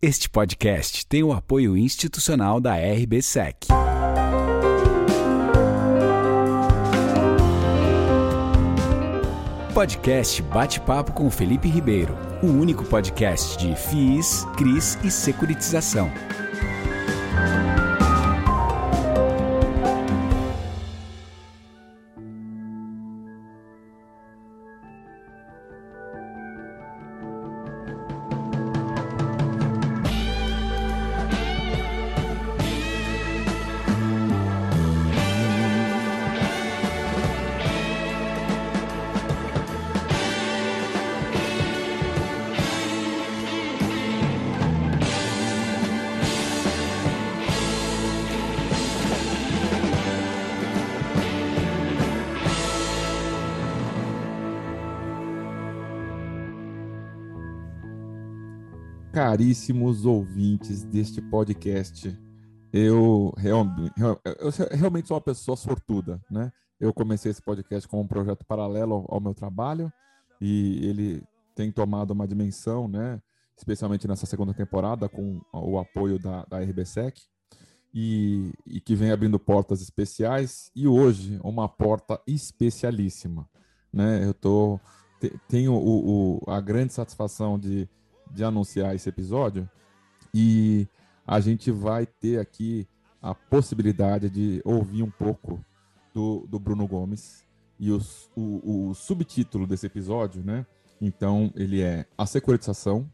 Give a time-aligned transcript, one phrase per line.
[0.00, 3.66] Este podcast tem o apoio institucional da RBSEC.
[9.74, 16.08] Podcast Bate-Papo com Felipe Ribeiro, o único podcast de FIIs, CRIs e securitização.
[59.48, 62.14] Caríssimos ouvintes deste podcast.
[62.70, 63.66] Eu, real,
[64.38, 66.52] eu realmente sou uma pessoa sortuda, né?
[66.78, 69.90] Eu comecei esse podcast como um projeto paralelo ao meu trabalho
[70.38, 71.22] e ele
[71.54, 73.22] tem tomado uma dimensão, né?
[73.56, 77.18] Especialmente nessa segunda temporada com o apoio da, da RBSEC
[77.94, 83.48] e, e que vem abrindo portas especiais e hoje uma porta especialíssima,
[83.90, 84.26] né?
[84.26, 84.78] Eu tô
[85.48, 87.88] tenho o, o, a grande satisfação de
[88.30, 89.68] de anunciar esse episódio
[90.34, 90.86] e
[91.26, 92.86] a gente vai ter aqui
[93.20, 95.62] a possibilidade de ouvir um pouco
[96.14, 97.44] do, do Bruno Gomes
[97.78, 100.66] e os, o, o subtítulo desse episódio, né?
[101.00, 103.10] Então ele é a securitização,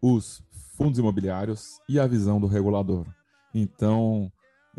[0.00, 0.42] os
[0.76, 3.06] fundos imobiliários e a visão do regulador.
[3.54, 4.30] Então,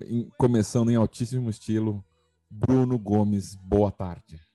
[0.02, 2.04] em, começando em altíssimo estilo,
[2.50, 4.49] Bruno Gomes, boa tarde.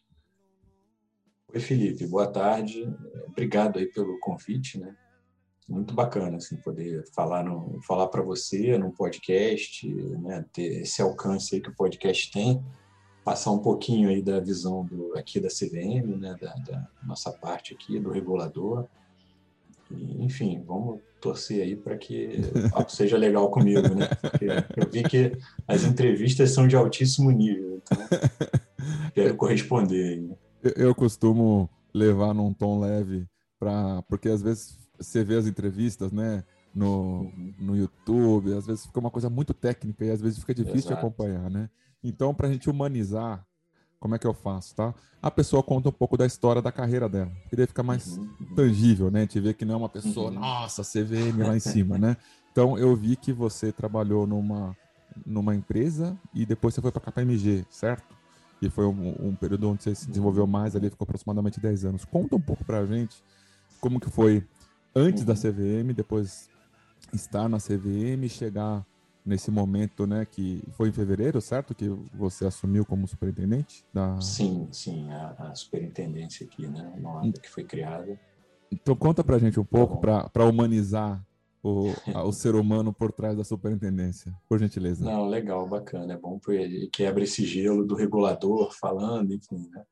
[1.54, 2.92] Oi, Felipe, boa tarde.
[3.28, 4.92] Obrigado aí pelo convite, né?
[5.68, 9.88] Muito bacana assim poder falar no, falar para você num podcast,
[10.20, 10.44] né?
[10.52, 12.60] Ter esse alcance aí que o podcast tem,
[13.24, 16.36] passar um pouquinho aí da visão do aqui da CVM, né?
[16.40, 18.88] Da, da nossa parte aqui do regulador.
[19.92, 22.30] E, enfim, vamos torcer aí para que
[22.66, 24.08] o papo seja legal comigo, né?
[24.20, 25.38] Porque eu vi que
[25.68, 27.98] as entrevistas são de altíssimo nível, então
[29.14, 30.18] quero corresponder.
[30.18, 30.43] Aí.
[30.76, 33.26] Eu costumo levar num tom leve,
[33.58, 36.44] pra, porque às vezes você vê as entrevistas, né?
[36.74, 37.30] No,
[37.60, 40.94] no YouTube, às vezes fica uma coisa muito técnica e às vezes fica difícil Exato.
[40.94, 41.70] de acompanhar, né?
[42.02, 43.46] Então, para a gente humanizar,
[44.00, 44.92] como é que eu faço, tá?
[45.22, 48.28] A pessoa conta um pouco da história da carreira dela, porque daí fica mais uhum,
[48.40, 48.54] uhum.
[48.56, 49.20] tangível, né?
[49.20, 50.40] A gente vê que não é uma pessoa, uhum.
[50.40, 52.16] nossa, CVM lá em cima, né?
[52.50, 54.76] Então, eu vi que você trabalhou numa,
[55.24, 58.13] numa empresa e depois você foi para a KPMG, certo?
[58.64, 62.04] Que foi um, um, período onde você se desenvolveu mais ali, ficou aproximadamente 10 anos.
[62.04, 63.22] Conta um pouco pra gente
[63.78, 64.42] como que foi
[64.94, 66.48] antes da CVM, depois
[67.12, 68.84] estar na CVM, chegar
[69.24, 71.74] nesse momento, né, que foi em fevereiro, certo?
[71.74, 73.84] Que você assumiu como superintendente?
[73.92, 74.18] Da...
[74.20, 78.18] Sim, sim, a, a superintendência aqui, né, nova que foi criada.
[78.72, 81.22] Então conta pra gente um pouco, tá para humanizar
[81.64, 81.94] o,
[82.26, 85.02] o ser humano por trás da superintendência, por gentileza.
[85.02, 89.82] Não, legal, bacana, é bom porque quebra esse gelo do regulador falando, enfim, né?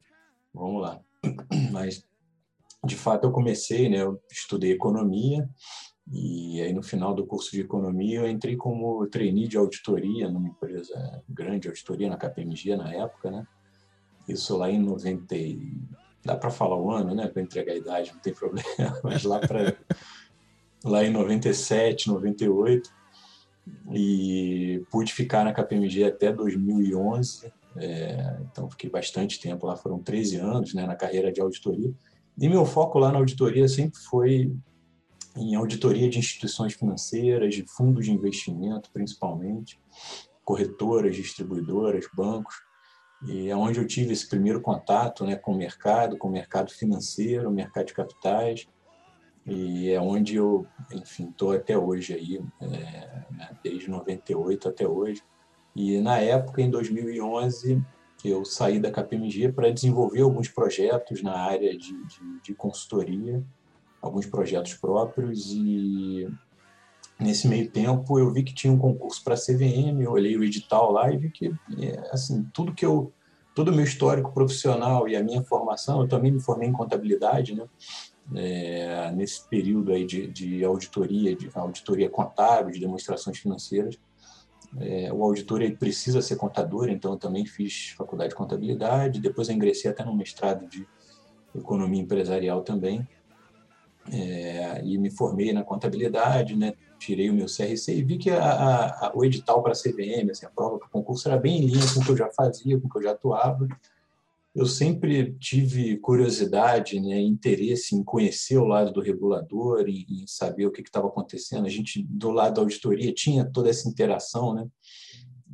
[0.52, 1.00] Vamos lá.
[1.72, 2.06] Mas,
[2.84, 4.02] de fato, eu comecei, né?
[4.02, 5.48] Eu estudei economia
[6.12, 10.48] e aí no final do curso de economia eu entrei como trainee de auditoria numa
[10.48, 13.46] empresa grande, auditoria na KPMG na época, né?
[14.28, 15.34] Isso lá em 90
[16.22, 17.28] dá para falar o ano, né?
[17.28, 18.68] Para entregar a idade, não tem problema,
[19.02, 19.74] mas lá para
[20.84, 22.90] lá em 97, 98,
[23.92, 30.36] e pude ficar na KPMG até 2011, é, então fiquei bastante tempo lá, foram 13
[30.36, 31.92] anos né, na carreira de auditoria.
[32.38, 34.52] E meu foco lá na auditoria sempre foi
[35.36, 39.80] em auditoria de instituições financeiras, de fundos de investimento, principalmente,
[40.44, 42.56] corretoras, distribuidoras, bancos,
[43.24, 46.72] e é onde eu tive esse primeiro contato né, com o mercado, com o mercado
[46.72, 48.66] financeiro, o mercado de capitais,
[49.46, 55.22] e é onde eu, enfim, estou até hoje aí, é, né, desde 98 até hoje.
[55.74, 57.82] E na época, em 2011,
[58.24, 63.42] eu saí da KPMG para desenvolver alguns projetos na área de, de, de consultoria,
[64.00, 66.28] alguns projetos próprios e
[67.18, 70.44] nesse meio tempo eu vi que tinha um concurso para a CVM, eu olhei o
[70.44, 73.12] edital lá e vi que é, assim tudo que eu
[73.54, 77.54] todo o meu histórico profissional e a minha formação, eu também me formei em contabilidade,
[77.54, 77.66] né?
[78.34, 83.98] É, nesse período aí de, de, auditoria, de auditoria contábil, de demonstrações financeiras.
[84.80, 89.48] É, o auditor ele precisa ser contador, então eu também fiz faculdade de contabilidade, depois
[89.48, 90.86] eu ingressei até no mestrado de
[91.54, 93.06] economia empresarial também.
[94.10, 96.74] é, e me formei na contabilidade, né?
[96.98, 100.30] tirei o meu CRC e vi que a, a, a, o edital para a CVM,
[100.30, 102.30] assim, a prova para o concurso, era bem em linha com o que eu já
[102.30, 103.68] fazia, com o que eu já atuava.
[104.54, 110.70] Eu sempre tive curiosidade, né, interesse em conhecer o lado do regulador e, saber o
[110.70, 111.64] que estava acontecendo.
[111.64, 114.66] A gente, do lado da auditoria, tinha toda essa interação, né?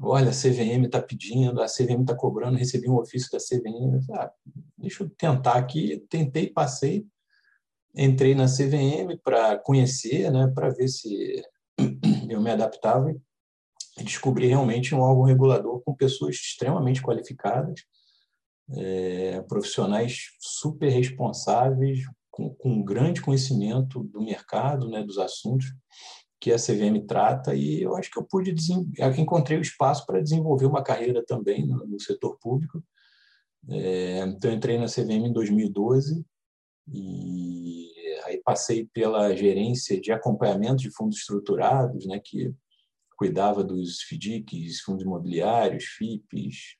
[0.00, 4.00] Olha, a CVM está pedindo, a CVM está cobrando, recebi um ofício da CVM.
[4.12, 4.32] Ah,
[4.76, 6.04] deixa eu tentar aqui.
[6.08, 7.04] Tentei, passei,
[7.94, 11.42] entrei na CVM para conhecer, né, para ver se
[12.28, 17.80] eu me adaptava e descobri realmente um órgão regulador com pessoas extremamente qualificadas,
[18.76, 22.00] é, profissionais super responsáveis,
[22.30, 25.66] com, com grande conhecimento do mercado, né, dos assuntos
[26.40, 28.54] que a CVM trata e eu acho que eu pude
[29.18, 32.82] encontrei o espaço para desenvolver uma carreira também no, no setor público.
[33.68, 36.24] É, então entrei na CVM em 2012
[36.94, 37.90] e
[38.24, 42.52] aí passei pela gerência de acompanhamento de fundos estruturados, né, que
[43.16, 46.78] cuidava dos FDICs, fundos imobiliários, FIPs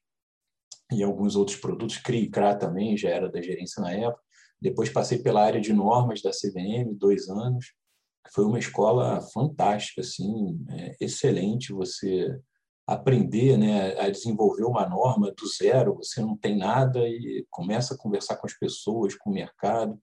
[0.92, 4.22] e alguns outros produtos, CRI e CRA também, já era da gerência na época.
[4.60, 7.72] Depois passei pela área de normas da CVM, dois anos.
[8.32, 11.72] Foi uma escola fantástica, assim, é, excelente.
[11.72, 12.38] Você
[12.86, 17.98] aprender né, a desenvolver uma norma do zero, você não tem nada e começa a
[17.98, 19.98] conversar com as pessoas, com o mercado,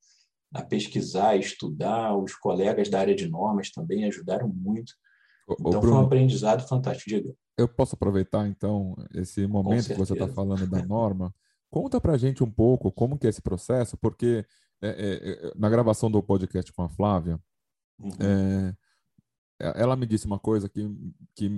[0.54, 2.16] a pesquisar, a estudar.
[2.16, 4.94] Os colegas da área de normas também ajudaram muito.
[5.50, 7.10] Então, Bruno, foi um aprendizado fantástico.
[7.10, 7.36] Diga.
[7.58, 11.34] Eu posso aproveitar, então, esse momento que você está falando da norma.
[11.70, 14.46] Conta para a gente um pouco como que é esse processo, porque
[14.82, 17.40] é, é, é, na gravação do podcast com a Flávia,
[18.00, 18.12] uhum.
[18.20, 18.76] É,
[19.60, 20.86] ela me disse uma coisa que,
[21.34, 21.50] que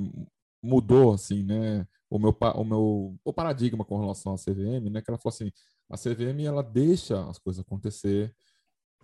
[0.61, 5.09] mudou assim, né, o meu o meu o paradigma com relação à CVM, né, que
[5.09, 5.51] ela falou assim,
[5.89, 8.33] a CVM ela deixa as coisas acontecer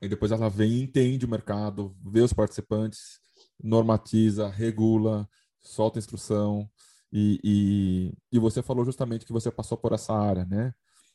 [0.02, 3.20] e depois ela vem entende o mercado, vê os participantes,
[3.64, 5.28] normatiza, regula,
[5.64, 6.70] solta instrução
[7.12, 10.74] e, e, e você falou justamente que você passou por essa área, né?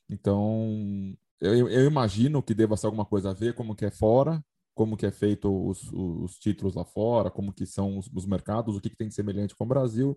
[0.09, 4.43] Então eu, eu imagino que deva ser alguma coisa a ver como que é fora
[4.79, 8.77] como que é feito os, os títulos lá fora, como que são os, os mercados,
[8.77, 10.17] o que, que tem de semelhante com o Brasil,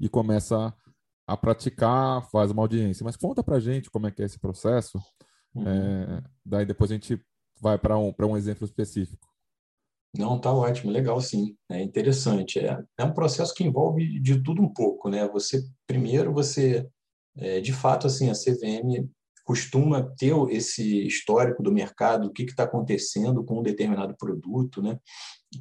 [0.00, 0.74] e começa
[1.28, 3.04] a praticar, faz uma audiência.
[3.04, 5.00] Mas conta pra gente como é que é esse processo,
[5.54, 5.62] uhum.
[5.64, 7.24] é, daí depois a gente
[7.60, 9.28] vai para um, um exemplo específico.
[10.16, 12.58] Não, tá ótimo, legal sim, é interessante.
[12.58, 15.28] É, é um processo que envolve de tudo um pouco, né?
[15.28, 16.88] Você primeiro você,
[17.36, 19.08] é, de fato, assim, a CVM
[19.44, 24.98] costuma ter esse histórico do mercado, o que está acontecendo com um determinado produto, né?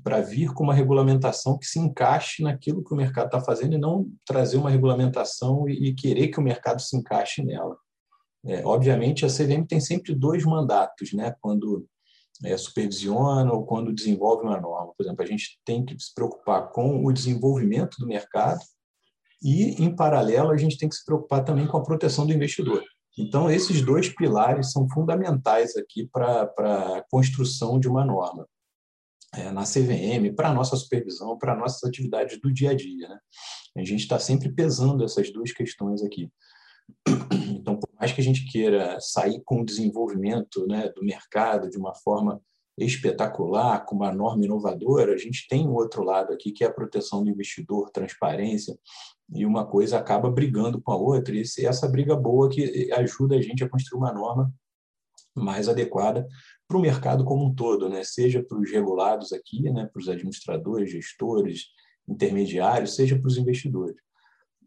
[0.03, 3.79] para vir com uma regulamentação que se encaixe naquilo que o mercado está fazendo e
[3.79, 7.75] não trazer uma regulamentação e, e, querer que o mercado se encaixe nela.
[8.45, 11.33] É, obviamente, a CVM tem sempre dois mandatos, né?
[11.41, 11.87] quando
[12.43, 14.93] é, supervisiona ou quando desenvolve uma norma.
[14.97, 18.59] Por exemplo, a gente tem que se preocupar com o desenvolvimento do mercado
[19.41, 22.83] e, em paralelo, a gente tem que se preocupar também com a proteção do investidor.
[23.17, 28.47] Então, esses dois pilares são fundamentais aqui para a construção de uma norma.
[29.35, 33.07] É, na CVM, para a nossa supervisão, para nossas atividades do dia a dia.
[33.07, 33.19] Né?
[33.77, 36.31] A gente está sempre pesando essas duas questões aqui.
[37.51, 41.93] Então, mais que a gente queira sair com o desenvolvimento né, do mercado de uma
[41.93, 42.41] forma
[42.77, 46.73] espetacular, com uma norma inovadora, a gente tem um outro lado aqui, que é a
[46.73, 48.77] proteção do investidor, transparência,
[49.35, 53.41] e uma coisa acaba brigando com a outra, e essa briga boa que ajuda a
[53.41, 54.53] gente a construir uma norma
[55.35, 56.27] mais adequada
[56.67, 58.03] para o mercado como um todo, né?
[58.03, 59.89] seja para os regulados aqui, né?
[59.91, 61.65] para os administradores, gestores,
[62.07, 63.97] intermediários, seja para os investidores.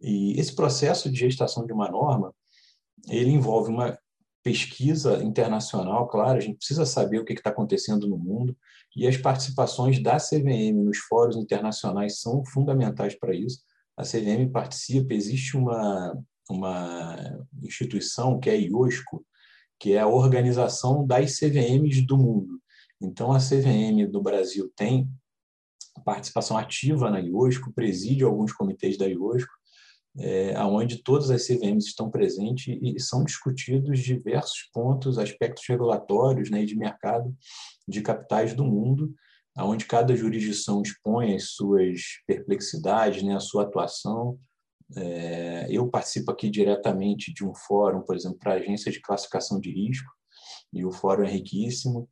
[0.00, 2.34] E esse processo de gestação de uma norma,
[3.08, 3.98] ele envolve uma
[4.42, 8.56] pesquisa internacional, claro, a gente precisa saber o que está acontecendo no mundo,
[8.94, 13.60] e as participações da CVM nos fóruns internacionais são fundamentais para isso.
[13.96, 16.18] A CVM participa, existe uma,
[16.50, 17.16] uma
[17.62, 19.24] instituição que é a IOSCO,
[19.78, 22.60] que é a organização das CVMs do mundo.
[23.00, 25.08] Então, a CVM do Brasil tem
[26.04, 29.52] participação ativa na IOSCO, preside alguns comitês da IOSCO,
[30.18, 36.64] é, onde todas as CVMs estão presentes e são discutidos diversos pontos, aspectos regulatórios né,
[36.64, 37.34] de mercado
[37.88, 39.14] de capitais do mundo,
[39.58, 44.38] onde cada jurisdição expõe as suas perplexidades, né, a sua atuação.
[44.96, 49.70] É, eu participo aqui diretamente de um fórum, por exemplo, para agência de classificação de
[49.70, 50.10] risco,
[50.72, 52.08] e o fórum é riquíssimo.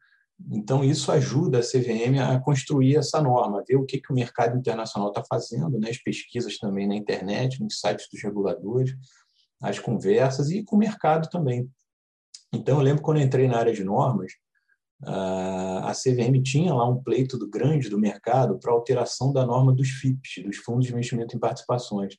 [0.49, 4.57] Então, isso ajuda a CVM a construir essa norma, ver o que, que o mercado
[4.57, 5.91] internacional está fazendo, né?
[5.91, 8.95] as pesquisas também na internet, nos sites dos reguladores,
[9.61, 11.69] as conversas e com o mercado também.
[12.53, 14.33] Então, eu lembro quando eu entrei na área de normas,
[15.03, 19.89] a CVM tinha lá um pleito do grande do mercado para alteração da norma dos
[19.89, 22.17] FIPs, dos Fundos de Investimento em Participações.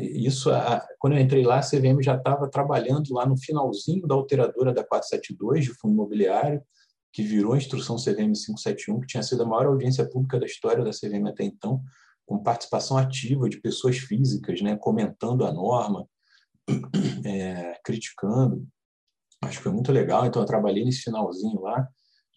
[0.00, 0.50] Isso,
[0.98, 4.82] quando eu entrei lá, a CVM já estava trabalhando lá no finalzinho da alteradora da
[4.82, 6.60] 472 de fundo imobiliário,
[7.12, 10.84] que virou a instrução CVM 571, que tinha sido a maior audiência pública da história
[10.84, 11.82] da CVM até então,
[12.24, 16.06] com participação ativa de pessoas físicas, né, comentando a norma,
[17.24, 18.64] é, criticando.
[19.42, 21.88] Acho que foi muito legal, então eu trabalhei nesse finalzinho lá.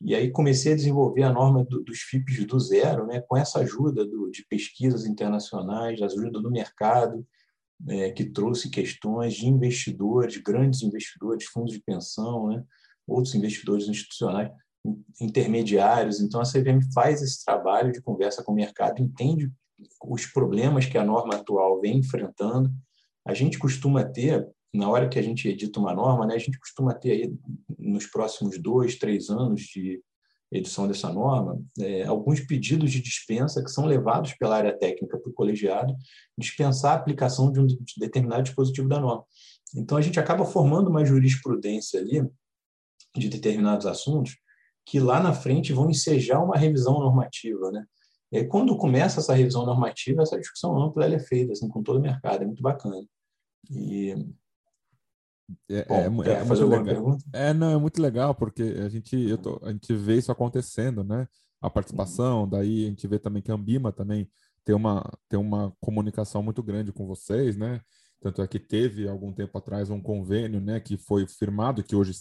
[0.02, 3.60] E aí comecei a desenvolver a norma do, dos FIPs do zero, né, com essa
[3.60, 7.26] ajuda do, de pesquisas internacionais, ajuda do mercado,
[7.88, 12.64] é, que trouxe questões de investidores, grandes investidores, fundos de pensão, né,
[13.08, 14.52] outros investidores institucionais,
[15.22, 16.20] intermediários.
[16.20, 19.52] Então, a CVM faz esse trabalho de conversa com o mercado, entende
[20.04, 22.72] os problemas que a norma atual vem enfrentando.
[23.26, 26.60] A gente costuma ter, na hora que a gente edita uma norma, né, a gente
[26.60, 27.36] costuma ter aí,
[27.78, 30.02] nos próximos dois, três anos de
[30.52, 35.30] edição dessa norma, é, alguns pedidos de dispensa que são levados pela área técnica para
[35.30, 35.96] o colegiado,
[36.38, 37.68] dispensar a aplicação de um
[37.98, 39.24] determinado dispositivo da norma.
[39.76, 42.22] Então, a gente acaba formando uma jurisprudência ali
[43.16, 44.38] de determinados assuntos
[44.86, 47.86] que lá na frente vão ensejar uma revisão normativa, né?
[48.32, 52.02] E quando começa essa revisão normativa, essa discussão ampla é feita assim, com todo o
[52.02, 53.06] mercado, é muito bacana.
[53.70, 54.16] E
[55.70, 56.96] é, Bom, é, é, é fazer alguma legal.
[56.96, 57.26] pergunta?
[57.32, 61.04] É, não, é muito legal, porque a gente, eu tô, a gente vê isso acontecendo,
[61.04, 61.28] né?
[61.62, 64.30] A participação, daí a gente vê também que a Ambima também
[64.66, 67.82] tem uma, tem uma comunicação muito grande com vocês, né?
[68.24, 72.14] Tanto é que teve algum tempo atrás um convênio, né, que foi firmado, que hoje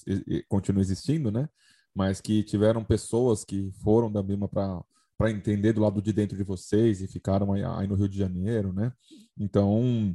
[0.49, 1.49] continua existindo, né,
[1.95, 6.43] mas que tiveram pessoas que foram da Bima para entender do lado de dentro de
[6.43, 8.93] vocês e ficaram aí, aí no Rio de Janeiro, né?
[9.39, 10.13] Então,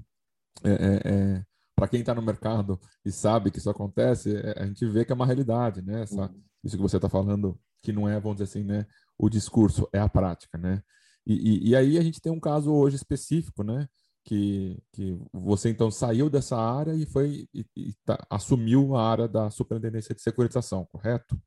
[0.62, 4.66] é, é, é para quem está no mercado e sabe que isso acontece, é, a
[4.66, 6.02] gente vê que é uma realidade, né?
[6.02, 6.44] Essa, uhum.
[6.64, 8.86] Isso que você está falando, que não é, vamos dizer assim, né?
[9.18, 10.84] O discurso, é a prática, né?
[11.26, 13.88] E, e, e aí a gente tem um caso hoje específico, né?
[14.28, 19.26] Que, que você então saiu dessa área e foi e, e tá, assumiu a área
[19.26, 21.40] da superintendência de securitização, correto?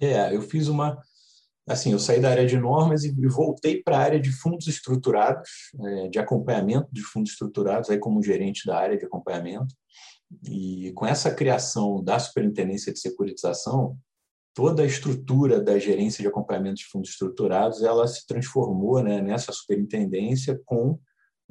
[0.00, 1.02] É, eu fiz uma
[1.66, 5.50] assim, eu saí da área de normas e voltei para a área de fundos estruturados,
[5.80, 9.74] é, de acompanhamento de fundos estruturados, aí como gerente da área de acompanhamento.
[10.48, 13.96] E com essa criação da superintendência de securitização,
[14.54, 19.52] toda a estrutura da gerência de acompanhamento de fundos estruturados, ela se transformou né, nessa
[19.52, 20.98] superintendência com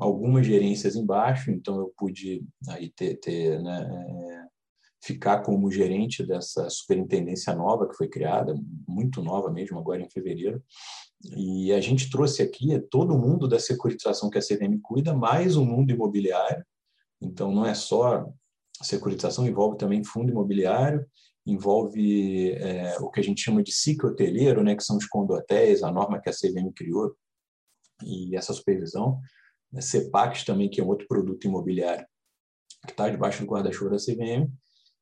[0.01, 4.46] algumas gerências embaixo, então eu pude aí ter, ter né, é,
[5.03, 8.55] ficar como gerente dessa superintendência nova que foi criada,
[8.88, 10.60] muito nova mesmo, agora em fevereiro.
[11.38, 15.55] E a gente trouxe aqui todo o mundo da securitização que a CVM cuida, mais
[15.55, 16.65] o mundo imobiliário.
[17.22, 18.27] Então, não é só
[18.81, 21.05] securitização, envolve também fundo imobiliário,
[21.46, 25.84] envolve é, o que a gente chama de ciclo hoteleiro, né, que são os condotéis,
[25.84, 27.15] a norma que a CVM criou,
[28.03, 29.20] e essa supervisão.
[29.80, 32.06] CEPAX também, que é um outro produto imobiliário
[32.86, 34.51] que está debaixo do guarda-chuva da CVM,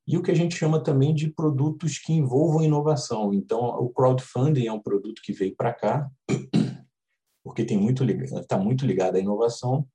[0.06, 3.32] e o que a gente chama também de produtos que envolvam inovação.
[3.32, 6.10] Então, o crowdfunding é um produto que veio para cá,
[7.44, 9.86] porque tem muito está muito ligado à inovação.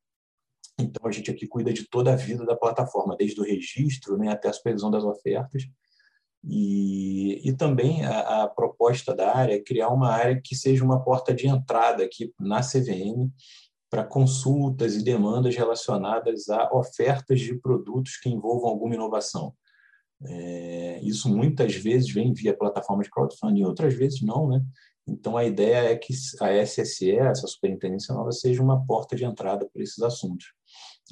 [0.80, 4.30] Então, a gente aqui cuida de toda a vida da plataforma, desde o registro né,
[4.30, 5.64] até a supervisão das ofertas.
[6.48, 11.04] E, e também a, a proposta da área é criar uma área que seja uma
[11.04, 13.32] porta de entrada aqui na CVM,
[13.96, 19.56] para consultas e demandas relacionadas a ofertas de produtos que envolvam alguma inovação.
[20.22, 24.62] É, isso muitas vezes vem via plataforma de crowdfunding, outras vezes não, né?
[25.08, 29.66] Então a ideia é que a SSE, essa superintendência nova, seja uma porta de entrada
[29.72, 30.48] para esses assuntos.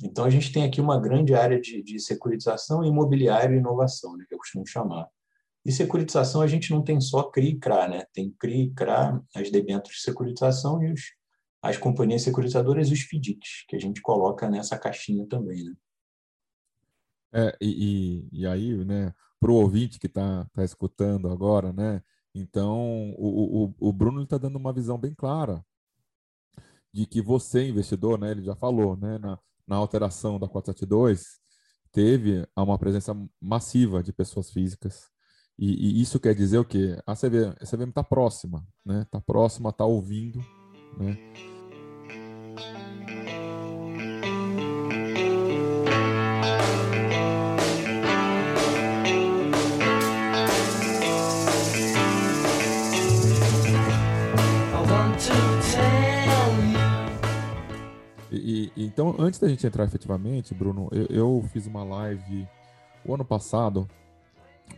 [0.04, 4.26] Então a gente tem aqui uma grande área de, de securitização, imobiliário e inovação, né,
[4.28, 5.08] que eu costumo chamar.
[5.66, 8.04] E securitização a gente não tem só CRI e CRA, né?
[8.14, 11.02] Tem CRI e CRA, as debêntures de securitização e os
[11.64, 15.64] as companhias securitizadoras e os FDICs, que a gente coloca nessa caixinha também.
[15.64, 15.74] Né?
[17.32, 22.04] É, e, e, aí, né, para o ouvinte que está tá escutando agora, né,
[22.36, 25.66] então o, o, o Bruno está dando uma visão bem clara
[26.94, 31.40] de que você, investidor, né, ele já falou, né, na, na alteração da 472,
[31.94, 35.10] teve uma presença massiva de pessoas físicas.
[35.58, 36.98] E, e isso quer dizer o quê?
[37.06, 39.04] A CVM está próxima, né?
[39.04, 40.44] Está próxima, está ouvindo,
[40.98, 41.18] né?
[58.94, 62.48] Então, antes da gente entrar efetivamente, Bruno, eu, eu, fiz uma live
[63.04, 63.88] o ano passado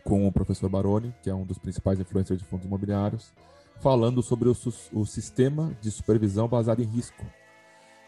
[0.02, 3.34] com o professor Baroni, que é um dos principais influencers de fundos imobiliários,
[3.80, 4.56] falando sobre o,
[4.92, 7.24] o sistema de supervisão baseado em risco.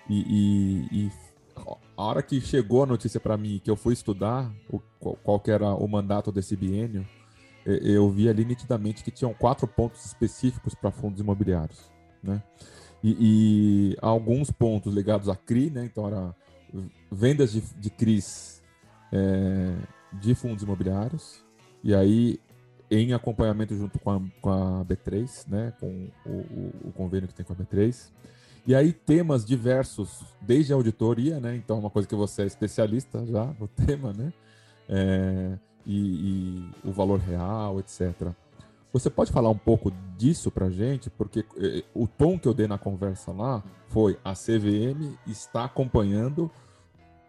[0.08, 1.12] E, e, e
[1.96, 5.42] a hora que chegou a notícia para mim que eu fui estudar o, qual, qual
[5.46, 7.06] era o mandato desse biênio,
[7.64, 11.90] eu vi ali nitidamente que tinham quatro pontos específicos para fundos imobiliários,
[12.22, 12.42] né?
[13.04, 15.84] E, e, alguns pontos ligados à CRI, né?
[15.84, 16.34] Então era
[17.10, 18.62] vendas de, de CRIs
[19.12, 19.76] é,
[20.12, 21.44] de fundos imobiliários
[21.82, 22.40] e aí
[22.90, 25.72] em acompanhamento junto com a, com a B3, né?
[25.78, 28.10] Com o, o, o convênio que tem com a B3
[28.68, 31.56] e aí temas diversos, desde a auditoria, né?
[31.56, 34.30] Então, uma coisa que você é especialista já no tema, né?
[34.86, 38.28] É, e, e, o valor real, etc.
[38.92, 41.08] Você pode falar um pouco disso para gente?
[41.08, 46.50] Porque eh, o tom que eu dei na conversa lá foi a CVM está acompanhando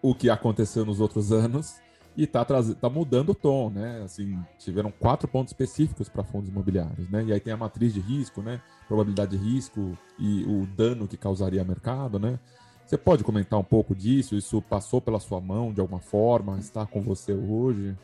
[0.01, 1.75] o que aconteceu nos outros anos
[2.20, 4.02] e está tá mudando o tom, né?
[4.04, 7.24] Assim, tiveram quatro pontos específicos para fundos imobiliários, né?
[7.24, 8.62] E aí tem a matriz de risco, né?
[8.90, 12.38] Probabilidade de risco e o dano que causaria ao mercado, né?
[12.86, 14.36] Você pode comentar um pouco disso?
[14.36, 16.60] Isso passou pela sua mão de alguma forma?
[16.60, 17.96] Está com você hoje?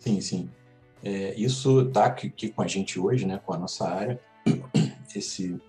[0.00, 0.50] Sim, sim.
[1.00, 3.40] É, isso está aqui, com a gente hoje, né?
[3.46, 4.18] Com a nossa área.
[5.14, 5.60] Esse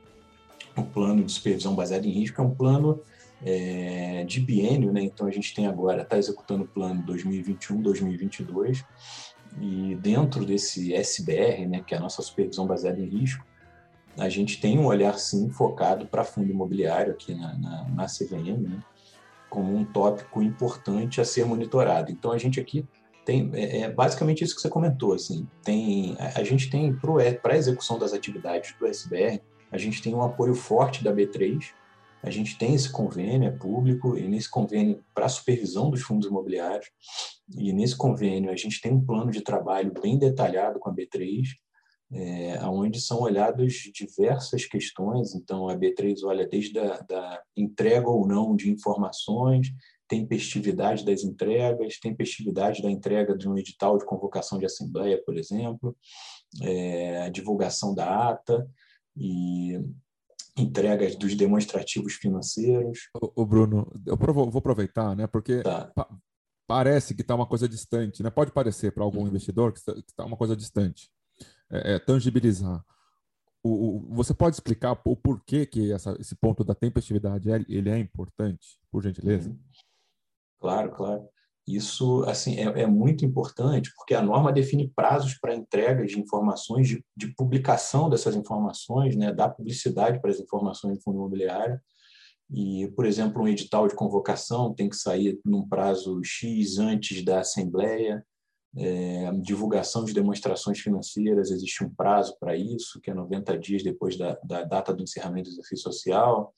[0.76, 3.00] o plano de supervisão baseado em risco é um plano
[3.44, 5.02] é, de biênio, né?
[5.02, 8.86] Então a gente tem agora, está executando o plano 2021-2022
[9.60, 13.46] e dentro desse SBR, né, que é a nossa supervisão baseada em risco,
[14.18, 18.62] a gente tem um olhar sim focado para fundo imobiliário aqui na, na, na CVM,
[18.62, 18.80] né,
[19.50, 22.12] como um tópico importante a ser monitorado.
[22.12, 22.86] Então a gente aqui
[23.26, 27.54] tem é, é basicamente isso que você comentou, assim, tem a, a gente tem para
[27.54, 31.72] a execução das atividades do SBR, a gente tem um apoio forte da B3
[32.24, 36.88] a gente tem esse convênio, é público, e nesse convênio para supervisão dos fundos imobiliários,
[37.58, 41.48] e nesse convênio a gente tem um plano de trabalho bem detalhado com a B3,
[42.14, 45.34] é, onde são olhadas diversas questões.
[45.34, 49.70] Então, a B3 olha desde a da entrega ou não de informações,
[50.08, 55.96] tempestividade das entregas, tempestividade da entrega de um edital de convocação de assembleia, por exemplo,
[56.62, 58.70] é, a divulgação da ata,
[59.16, 59.80] e
[60.58, 63.10] entregas dos demonstrativos financeiros.
[63.36, 65.28] O, Bruno, eu vou aproveitar, né?
[65.28, 65.86] Porque tá.
[65.96, 66.08] pa
[66.68, 68.30] parece que está uma coisa distante, né?
[68.30, 69.28] Pode parecer para algum uhum.
[69.28, 71.10] investidor que está tá uma coisa distante.
[71.70, 72.82] É, é tangibilizar.
[73.62, 77.90] O, o, você pode explicar o porquê que essa, esse ponto da tempestividade é, ele
[77.90, 79.50] é importante, por gentileza?
[79.50, 79.60] Uhum.
[80.62, 81.28] Claro, claro.
[81.76, 86.88] Isso assim é, é, muito importante porque a norma define prazos para entrega de informações,
[86.88, 91.80] de, de, publicação dessas informações, né, dá publicidade para as informações do fundo imobiliário.
[92.50, 97.40] E, por exemplo, um edital de convocação tem que sair num prazo X antes da
[97.40, 98.26] assembleia,
[98.78, 104.18] é, divulgação de demonstrações financeiras, existe um prazo para isso, que é 90 dias depois
[104.18, 106.54] da, da data do encerramento do exercício social.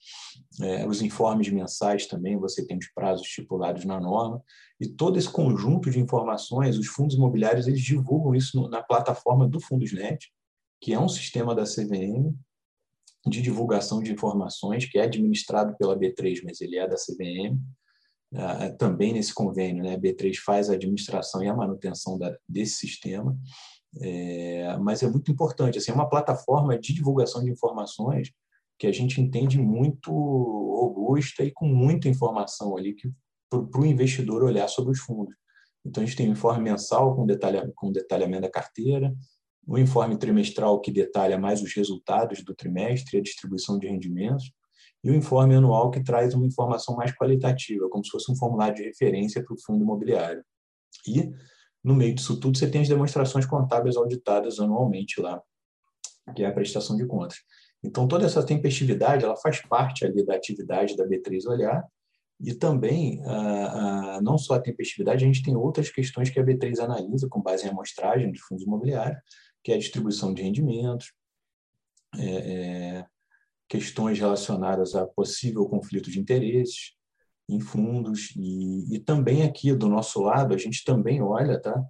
[0.62, 4.43] É, os informes mensais também, você tem os prazos estipulados na norma.
[4.80, 9.47] E todo esse conjunto de informações, os fundos imobiliários, eles divulgam isso no, na plataforma
[9.47, 10.32] do Fundosnet,
[10.80, 12.36] que é um sistema da CVM
[13.26, 17.58] de divulgação de informações, que é administrado pela B3, mas ele é da CVM.
[18.34, 22.78] Uh, também nesse convênio, né, a B3 faz a administração e a manutenção da, desse
[22.78, 23.38] sistema,
[24.02, 28.32] é, mas é muito importante, assim, é uma plataforma de divulgação de informações
[28.80, 32.96] que a gente entende muito robusta e com muita informação ali
[33.50, 35.36] para o investidor olhar sobre os fundos.
[35.86, 39.13] Então, a gente tem um informe mensal com, detalha, com detalhamento da carteira,
[39.67, 44.52] um informe trimestral que detalha mais os resultados do trimestre e a distribuição de rendimentos,
[45.04, 48.76] e o informe anual que traz uma informação mais qualitativa, como se fosse um formulário
[48.76, 50.44] de referência para o fundo imobiliário.
[51.08, 51.30] E,
[51.84, 55.42] no meio disso tudo, você tem as demonstrações contábeis auditadas anualmente lá,
[56.36, 57.39] que é a prestação de contas.
[57.84, 61.84] Então, toda essa tempestividade ela faz parte ali da atividade da B3 Olhar,
[62.39, 66.44] e também, ah, ah, não só a tempestividade, a gente tem outras questões que a
[66.44, 69.20] B3 analisa com base em amostragem de fundos imobiliários,
[69.63, 71.13] que é a distribuição de rendimentos,
[72.18, 72.83] é, é,
[73.74, 76.94] questões relacionadas a possível conflito de interesses
[77.50, 81.84] em fundos e, e, também aqui do nosso lado a gente também olha, tá?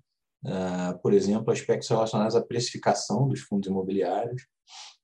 [0.46, 4.44] Uh, por exemplo, aspectos relacionados à precificação dos fundos imobiliários.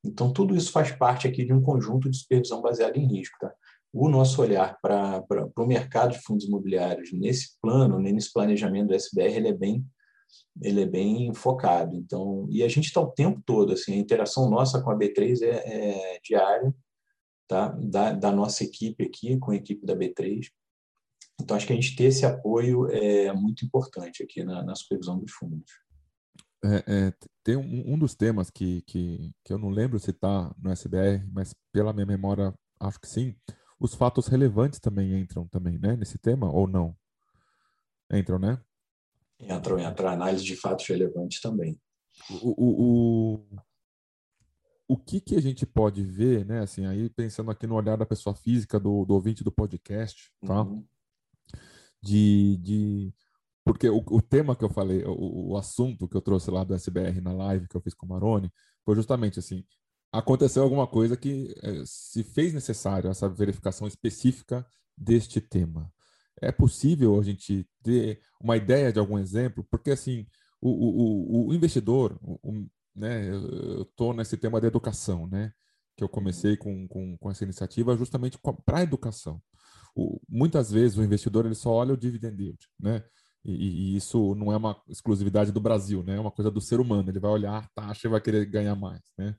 [0.05, 3.37] Então, tudo isso faz parte aqui de um conjunto de supervisão baseada em risco.
[3.41, 3.53] Tá?
[3.91, 5.21] O nosso olhar para
[5.57, 9.85] o mercado de fundos imobiliários nesse plano, nesse planejamento do SBR, ele é bem
[10.61, 11.95] ele é bem focado.
[11.95, 15.41] Então, e a gente está o tempo todo, assim, a interação nossa com a B3
[15.41, 16.73] é, é diária,
[17.47, 17.69] tá?
[17.69, 20.47] Da, da, nossa equipe aqui, com a equipe da B3.
[21.41, 25.17] Então, acho que a gente ter esse apoio é muito importante aqui na, na supervisão
[25.19, 25.71] dos fundos.
[26.63, 27.13] É, é,
[27.43, 31.25] tem um, um, dos temas que, que, que eu não lembro se está no SBR,
[31.31, 33.35] mas pela minha memória acho que sim.
[33.79, 35.95] Os fatos relevantes também entram também, né?
[35.95, 36.93] Nesse tema ou não?
[38.11, 38.61] Entram, né?
[39.39, 41.79] Entram, entra análise de fatos relevantes também.
[42.41, 43.63] O, o, o,
[44.89, 46.59] o que que a gente pode ver, né?
[46.59, 50.63] Assim, aí pensando aqui no olhar da pessoa física do, do ouvinte do podcast, tá?
[50.63, 50.85] Uhum.
[52.01, 53.13] De, de
[53.63, 56.73] porque o, o, tema que eu falei, o, o, assunto que eu trouxe lá do
[56.73, 58.51] SBR na live que eu fiz com o Maroni,
[58.83, 59.63] foi justamente assim:
[60.11, 64.65] aconteceu alguma coisa que é, se fez necessário essa verificação específica
[64.97, 65.91] deste tema.
[66.41, 69.65] É possível a gente ter uma ideia de algum exemplo?
[69.69, 70.25] Porque assim,
[70.61, 72.19] o, o, o investidor,
[72.95, 75.51] né, eu estou nesse tema da educação, né,
[75.95, 79.41] que eu comecei com, com, com essa iniciativa justamente para a educação.
[80.29, 83.03] muitas vezes o investidor ele só olha o dividend yield, né?
[83.43, 86.17] E, e, isso não é uma exclusividade do Brasil, né?
[86.17, 87.09] É uma coisa do ser humano.
[87.09, 89.35] Ele vai olhar a taxa e vai querer ganhar mais, né?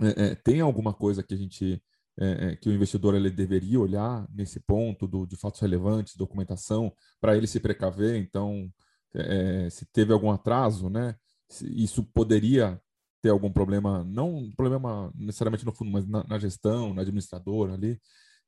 [0.00, 1.82] É, é, tem alguma coisa que a gente
[2.18, 6.92] é, é que o investidor ele deveria olhar nesse ponto do, de fatos relevantes, documentação,
[7.20, 8.16] para ele se precaver.
[8.16, 8.70] Então,
[9.14, 11.14] é, se teve algum atraso, né?
[11.62, 12.80] Isso poderia
[13.22, 18.00] ter algum problema, não problema necessariamente no fundo, mas na, na gestão, na administradora ali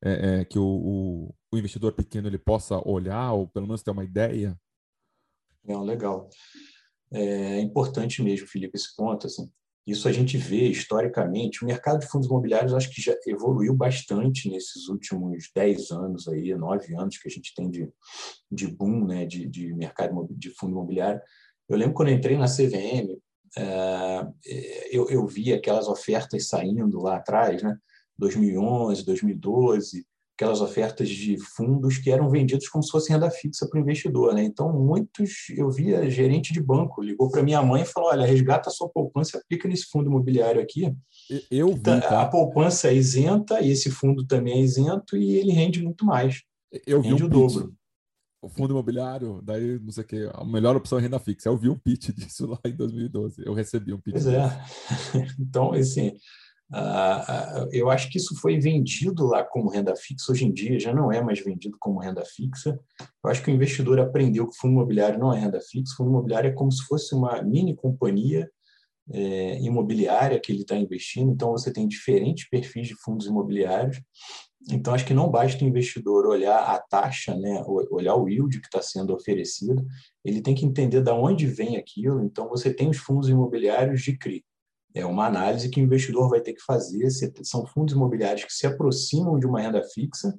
[0.03, 3.90] é, é, que o, o, o, investidor pequeno ele possa olhar ou pelo menos ter
[3.90, 4.59] uma ideia?
[5.64, 6.29] Não, legal.
[7.12, 9.27] É importante mesmo, Felipe, esse ponto.
[9.27, 9.50] Assim.
[9.87, 11.62] Isso a gente vê historicamente.
[11.62, 16.55] O mercado de fundos imobiliários acho que já evoluiu bastante nesses últimos 10 anos, aí,
[16.55, 17.88] 9 anos que a gente tem de,
[18.51, 21.20] de boom né, de, de mercado de fundo imobiliário.
[21.68, 23.18] Eu lembro quando eu entrei na CVM,
[23.57, 24.27] é,
[24.90, 27.77] eu, eu vi aquelas ofertas saindo lá atrás, né?
[28.16, 33.79] 2011, 2012, aquelas ofertas de fundos que eram vendidos como se fosse renda fixa para
[33.79, 34.35] o investidor.
[34.35, 34.42] Né?
[34.42, 38.68] Então, muitos, eu via gerente de banco, ligou para minha mãe e falou, olha, resgata
[38.68, 40.92] a sua poupança e aplica nesse fundo imobiliário aqui.
[41.51, 42.23] Eu vi, tá?
[42.23, 46.42] A poupança é isenta, e esse fundo também é isento, e ele rende muito mais.
[46.87, 47.75] Eu vi rende um o dobro.
[48.42, 51.49] O fundo imobiliário, daí, não sei o que, a melhor opção é renda fixa.
[51.49, 53.42] Eu vi um pitch disso lá em 2012.
[53.47, 54.14] Eu recebi um pitch.
[54.14, 54.61] Pois é.
[55.40, 56.12] então, assim,
[57.73, 61.13] eu acho que isso foi vendido lá como renda fixa, hoje em dia já não
[61.13, 62.79] é mais vendido como renda fixa.
[63.23, 65.97] Eu acho que o investidor aprendeu que o fundo imobiliário não é renda fixa, o
[65.97, 68.49] fundo imobiliário é como se fosse uma mini companhia
[69.11, 74.01] é, imobiliária que ele está investindo, então você tem diferentes perfis de fundos imobiliários.
[74.71, 78.67] Então, acho que não basta o investidor olhar a taxa, né, olhar o yield que
[78.67, 79.85] está sendo oferecido,
[80.25, 82.25] ele tem que entender de onde vem aquilo.
[82.25, 84.43] Então, você tem os fundos imobiliários de CRI,
[84.94, 87.09] é uma análise que o investidor vai ter que fazer.
[87.42, 90.33] São fundos imobiliários que se aproximam de uma renda fixa,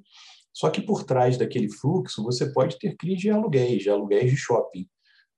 [0.54, 4.38] só que por trás daquele fluxo você pode ter crise de aluguéis, de aluguéis de
[4.38, 4.88] shopping.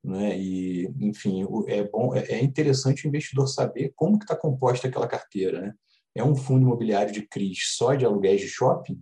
[0.03, 0.39] Né?
[0.39, 5.07] E, enfim, é bom, é, é interessante o investidor saber como que está composta aquela
[5.07, 5.61] carteira.
[5.61, 5.73] Né?
[6.13, 9.01] É um fundo imobiliário de CRIs só de aluguéis de shopping?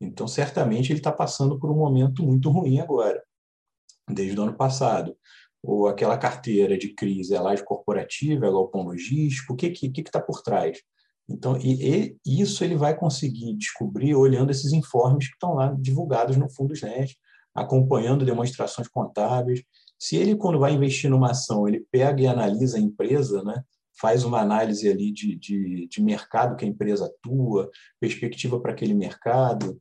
[0.00, 3.22] Então, certamente, ele está passando por um momento muito ruim agora,
[4.08, 5.14] desde o ano passado
[5.62, 10.02] ou aquela carteira de crise é laje corporativa, é galpão logístico, o que está que,
[10.02, 10.78] que tá por trás?
[11.28, 16.36] Então, e, e, isso ele vai conseguir descobrir olhando esses informes que estão lá divulgados
[16.36, 17.16] no Fundosnet,
[17.54, 19.62] acompanhando demonstrações contábeis.
[19.98, 23.62] Se ele, quando vai investir numa ação, ele pega e analisa a empresa, né?
[24.00, 28.94] Faz uma análise ali de, de, de mercado que a empresa atua, perspectiva para aquele
[28.94, 29.80] mercado.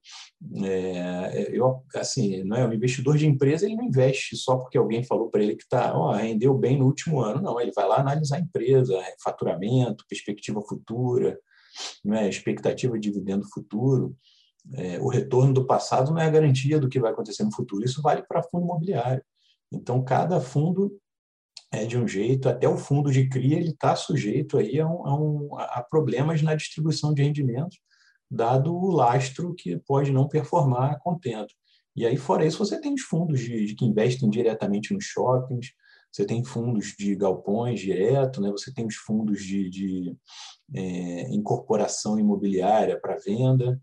[0.63, 5.03] É, eu, assim, não é um investidor de empresa, ele não investe só porque alguém
[5.03, 7.41] falou para ele que tá, oh, rendeu bem no último ano.
[7.41, 11.39] Não, ele vai lá analisar a empresa, faturamento, perspectiva futura,
[12.03, 14.15] né, expectativa de dividendo futuro.
[14.73, 17.85] É, o retorno do passado não é a garantia do que vai acontecer no futuro.
[17.85, 19.23] Isso vale para fundo imobiliário.
[19.71, 20.99] Então, cada fundo
[21.71, 25.05] é de um jeito, até o fundo de CRI ele está sujeito aí a, um,
[25.05, 27.79] a, um, a, problemas na distribuição de rendimentos,
[28.29, 31.53] dado o lastro que pode não performar contento.
[31.95, 35.73] E aí, fora isso, você tem os fundos de, de que investem diretamente nos shoppings,
[36.11, 38.49] você tem fundos de galpões direto, né?
[38.51, 40.17] você tem os fundos de, de
[40.73, 43.79] é, incorporação imobiliária para venda.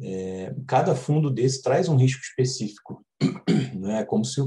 [0.00, 3.04] É, cada fundo desse traz um risco específico.
[3.74, 4.00] Né?
[4.00, 4.40] É como se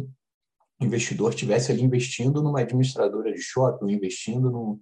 [0.79, 4.79] investidor estivesse ali investindo numa administradora de shopping, investindo no,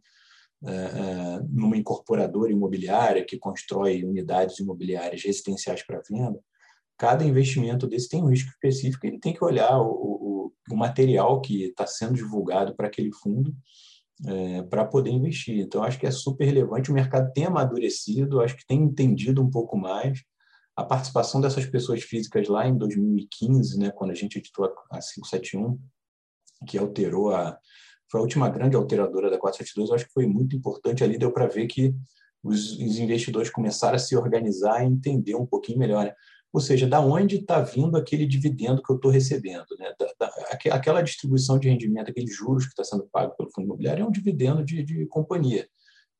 [0.65, 6.39] é, é, numa incorporadora imobiliária que constrói unidades imobiliárias residenciais para venda,
[6.97, 11.41] cada investimento desse tem um risco específico, ele tem que olhar o, o, o material
[11.41, 13.53] que está sendo divulgado para aquele fundo
[14.25, 15.59] é, para poder investir.
[15.59, 16.89] Então, acho que é super relevante.
[16.89, 20.19] O mercado tem amadurecido, acho que tem entendido um pouco mais.
[20.75, 25.79] A participação dessas pessoas físicas lá em 2015, né, quando a gente editou a 571,
[26.67, 27.57] que alterou a,
[28.09, 31.31] foi a última grande alteradora da 472, eu acho que foi muito importante ali, deu
[31.31, 31.95] para ver que
[32.43, 36.05] os, os, investidores começaram a se organizar e entender um pouquinho melhor.
[36.05, 36.13] Né?
[36.53, 39.65] Ou seja, da onde está vindo aquele dividendo que eu estou recebendo?
[39.79, 39.93] Né?
[39.99, 40.33] Da, da,
[40.71, 44.11] aquela distribuição de rendimento, aqueles juros que está sendo pago pelo fundo imobiliário é um
[44.11, 45.67] dividendo de, de companhia.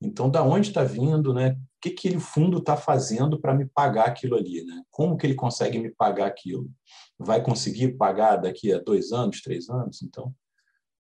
[0.05, 1.51] Então, da onde está vindo, né?
[1.51, 4.83] O que aquele fundo está fazendo para me pagar aquilo ali, né?
[4.91, 6.69] Como que ele consegue me pagar aquilo?
[7.17, 10.01] Vai conseguir pagar daqui a dois anos, três anos?
[10.01, 10.33] Então,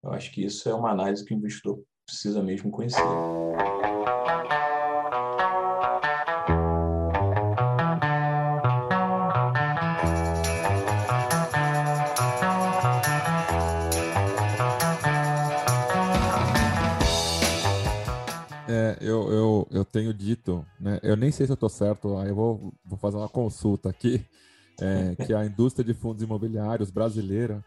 [0.04, 3.02] eu acho que isso é uma análise que o investidor precisa mesmo conhecer.
[19.72, 21.00] Eu tenho dito, né?
[21.04, 24.26] Eu nem sei se eu estou certo, aí eu vou, vou fazer uma consulta aqui,
[24.80, 27.64] é, que a indústria de fundos imobiliários brasileira,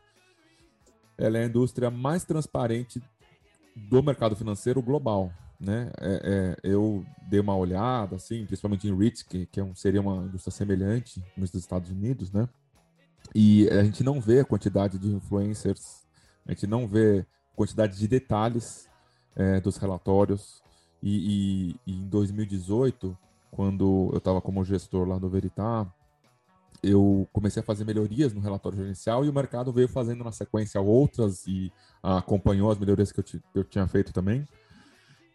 [1.16, 3.02] ela é a indústria mais transparente
[3.74, 5.90] do mercado financeiro global, né?
[6.00, 10.00] É, é, eu dei uma olhada, assim, principalmente em REITs, que, que é um, seria
[10.00, 12.48] uma indústria semelhante nos Estados Unidos, né?
[13.34, 16.06] E a gente não vê a quantidade de influencers,
[16.46, 18.88] a gente não vê quantidade de detalhes
[19.34, 20.62] é, dos relatórios,
[21.02, 23.16] e, e, e em 2018,
[23.50, 25.92] quando eu estava como gestor lá do Veritar,
[26.82, 30.80] eu comecei a fazer melhorias no relatório gerencial e o mercado veio fazendo na sequência
[30.80, 34.46] outras e acompanhou as melhorias que eu, eu tinha feito também.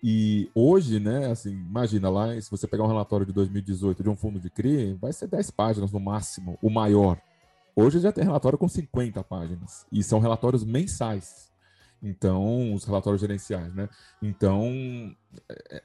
[0.04, 4.16] E hoje, né, assim, imagina lá, se você pegar um relatório de 2018 de um
[4.16, 7.22] fundo de CRI, vai ser 10 páginas no máximo, o maior.
[7.76, 9.86] Hoje já tem relatório com 50 páginas.
[9.92, 11.51] E são relatórios mensais.
[12.04, 13.88] Então, os relatórios gerenciais, né?
[14.22, 14.66] Então,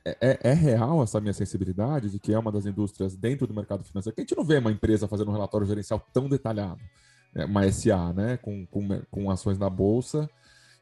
[0.05, 3.52] é, é, é, real essa minha sensibilidade de que é uma das indústrias dentro do
[3.52, 6.81] mercado financeiro, que a gente não vê uma empresa fazendo um relatório gerencial tão detalhado,
[7.35, 8.38] é, uma SA, né?
[8.38, 10.29] Com, com, com ações na bolsa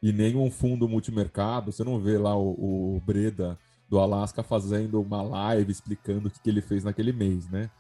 [0.01, 1.73] e nem um fundo multimercado.
[1.73, 6.41] Você não vê lá o, o Breda do Alasca fazendo uma live explicando o que,
[6.41, 7.71] que ele fez naquele mês, né?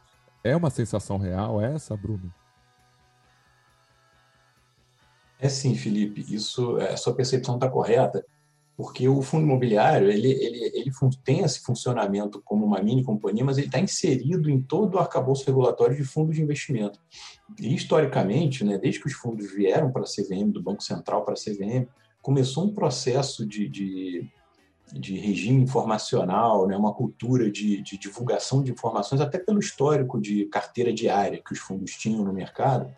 [0.43, 2.33] É uma sensação real essa, Bruno?
[5.38, 8.25] É sim, Felipe, isso, a sua percepção está correta,
[8.77, 10.90] porque o fundo imobiliário ele, ele, ele
[11.25, 15.47] tem esse funcionamento como uma mini companhia, mas ele está inserido em todo o arcabouço
[15.47, 16.99] regulatório de fundos de investimento.
[17.61, 21.35] E, historicamente, né, desde que os fundos vieram para a CVM, do Banco Central para
[21.35, 21.87] a CVM,
[22.20, 24.29] começou um processo de, de,
[24.92, 30.47] de regime informacional, né, uma cultura de, de divulgação de informações, até pelo histórico de
[30.47, 32.90] carteira diária que os fundos tinham no mercado,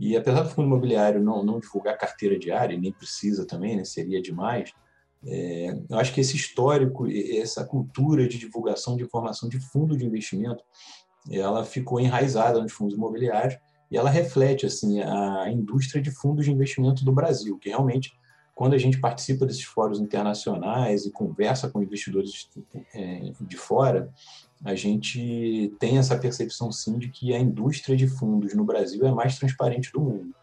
[0.00, 4.20] e apesar do fundo imobiliário não, não divulgar carteira diária, nem precisa também, né, seria
[4.20, 4.72] demais,
[5.26, 10.06] é, eu acho que esse histórico, essa cultura de divulgação de informação de fundo de
[10.06, 10.64] investimento,
[11.30, 13.58] ela ficou enraizada nos fundos imobiliários
[13.90, 18.18] e ela reflete assim a indústria de fundos de investimento do Brasil, que realmente
[18.54, 22.48] quando a gente participa desses fóruns internacionais e conversa com investidores
[22.94, 24.10] é, de fora,
[24.64, 29.08] a gente tem essa percepção sim de que a indústria de fundos no Brasil é
[29.08, 30.34] a mais transparente do mundo.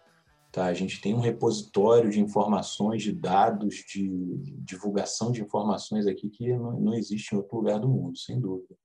[0.51, 0.65] Tá?
[0.65, 6.51] A gente tem um repositório de informações, de dados, de divulgação de informações aqui que
[6.55, 8.75] não, não existe em outro lugar do mundo, sem dúvida.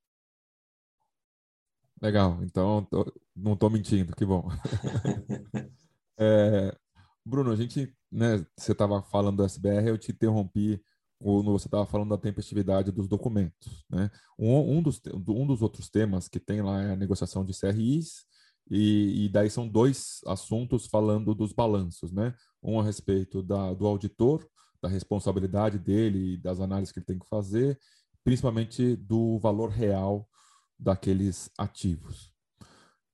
[2.01, 2.87] Legal, então
[3.35, 4.49] não estou mentindo, que bom.
[6.19, 6.77] é,
[7.25, 10.83] Bruno, a gente, né, você estava falando do SBR, eu te interrompi
[11.23, 13.85] quando você estava falando da tempestividade dos documentos.
[13.89, 14.11] Né?
[14.39, 18.27] Um, um, dos, um dos outros temas que tem lá é a negociação de CRIs,
[18.71, 22.35] e, e daí são dois assuntos falando dos balanços, né?
[22.63, 24.49] Um a respeito da, do auditor,
[24.81, 27.79] da responsabilidade dele e das análises que ele tem que fazer,
[28.25, 30.29] principalmente do valor real
[30.79, 32.33] daqueles ativos.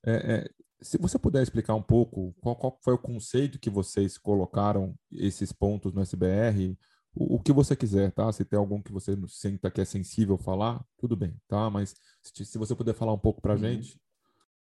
[0.05, 4.16] É, é, se você puder explicar um pouco qual, qual, foi o conceito que vocês
[4.16, 6.79] colocaram esses pontos no SBR,
[7.18, 8.31] o, o, que você quiser, tá?
[8.33, 11.68] Se tem algum que você sinta que é sensível falar, tudo bem, tá?
[11.68, 13.62] Mas se, se você puder falar um pouco para a uhum.
[13.62, 14.00] gente.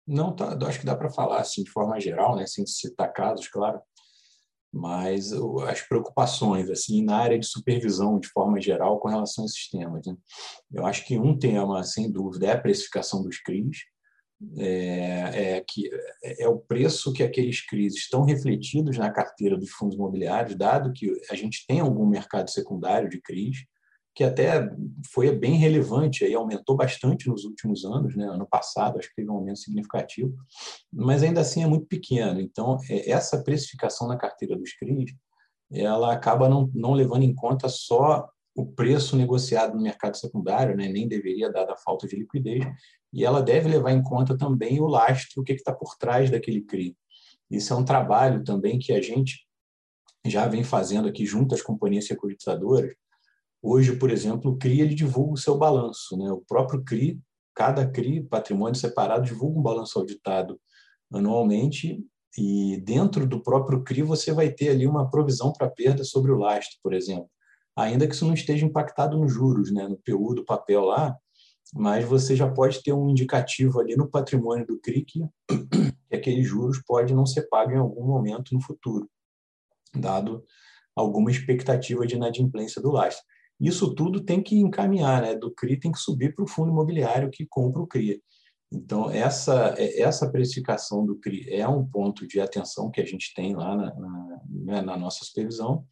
[0.07, 2.47] Não, tá, acho que dá para falar assim de forma geral, né?
[2.47, 3.81] Sem citar casos, claro.
[4.71, 5.33] Mas
[5.67, 10.05] as preocupações assim na área de supervisão de forma geral com relação a esses temas.
[10.05, 10.15] Né?
[10.71, 13.79] Eu acho que um tema, sem dúvida, é a precificação dos CRIs
[14.57, 15.89] é, é, que
[16.23, 20.93] é, é o preço que aqueles CRIs estão refletidos na carteira dos fundos imobiliários, dado
[20.93, 23.65] que a gente tem algum mercado secundário de CRIs,
[24.15, 24.67] que até
[25.13, 28.25] foi bem relevante e aumentou bastante nos últimos anos, né?
[28.25, 30.35] ano passado acho que teve um aumento significativo,
[30.91, 32.39] mas ainda assim é muito pequeno.
[32.39, 35.11] Então, é, essa precificação na carteira dos CRIs,
[35.71, 40.87] ela acaba não, não levando em conta só o preço negociado no mercado secundário, né?
[40.87, 42.65] nem deveria, dada a falta de liquidez,
[43.13, 46.61] e ela deve levar em conta também o lastro, o que está por trás daquele
[46.61, 46.95] CRI.
[47.49, 49.47] Isso é um trabalho também que a gente
[50.25, 52.93] já vem fazendo aqui junto às companhias securitizadoras.
[53.61, 56.17] Hoje, por exemplo, o CRI ele divulga o seu balanço.
[56.17, 56.29] Né?
[56.31, 57.19] O próprio CRI,
[57.55, 60.59] cada CRI, patrimônio separado, divulga um balanço auditado
[61.11, 62.03] anualmente
[62.37, 66.37] e dentro do próprio CRI você vai ter ali uma provisão para perda sobre o
[66.37, 67.29] lastro, por exemplo.
[67.75, 69.87] Ainda que isso não esteja impactado nos juros, né?
[69.87, 71.15] no PU do papel lá,
[71.73, 75.19] mas você já pode ter um indicativo ali no patrimônio do CRI que,
[76.09, 79.09] que aqueles juros pode não ser pago em algum momento no futuro,
[79.93, 80.43] dado
[80.95, 83.23] alguma expectativa de inadimplência do lastro.
[83.59, 85.35] Isso tudo tem que encaminhar, né?
[85.35, 88.21] do CRI tem que subir para o fundo imobiliário que compra o CRI.
[88.71, 93.55] Então, essa, essa precificação do CRI é um ponto de atenção que a gente tem
[93.55, 95.85] lá na, na, né, na nossa supervisão.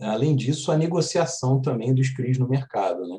[0.00, 3.00] Além disso, a negociação também dos CRIs no mercado.
[3.08, 3.18] Né?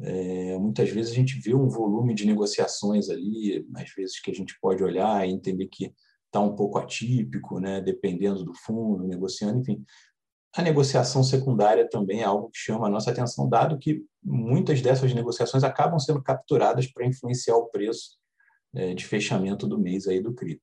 [0.00, 4.34] É, muitas vezes a gente vê um volume de negociações ali, às vezes que a
[4.34, 5.92] gente pode olhar e entender que
[6.26, 7.80] está um pouco atípico, né?
[7.80, 9.84] dependendo do fundo, negociando, enfim.
[10.54, 15.12] A negociação secundária também é algo que chama a nossa atenção, dado que muitas dessas
[15.12, 18.18] negociações acabam sendo capturadas para influenciar o preço
[18.74, 20.60] é, de fechamento do mês aí do CRI.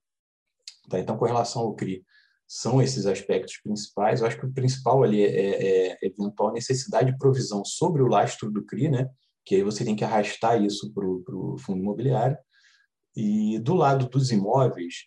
[0.90, 1.00] Tá?
[1.00, 2.04] Então, com relação ao CRI,
[2.48, 4.22] são esses aspectos principais.
[4.22, 8.08] Eu acho que o principal ali é, é, é eventual necessidade de provisão sobre o
[8.08, 9.10] lastro do CRI, né?
[9.46, 12.38] Que aí você tem que arrastar isso para o fundo imobiliário.
[13.16, 15.06] E do lado dos imóveis,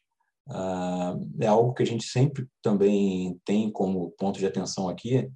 [0.49, 5.31] ah, é algo que a gente sempre também tem como ponto de atenção aqui,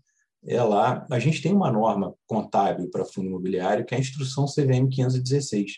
[0.45, 4.47] é lá, a gente tem uma norma contábil para fundo imobiliário, que é a instrução
[4.47, 5.73] CVM 516,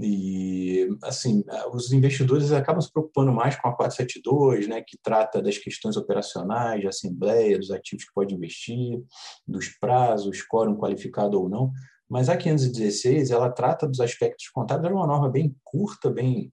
[0.00, 5.58] e, assim, os investidores acabam se preocupando mais com a 472, né, que trata das
[5.58, 9.02] questões operacionais, de assembleia, dos ativos que pode investir,
[9.46, 11.72] dos prazos, quórum qualificado ou não.
[12.12, 16.52] Mas a 516, ela trata dos aspectos contábeis, é uma norma bem curta, bem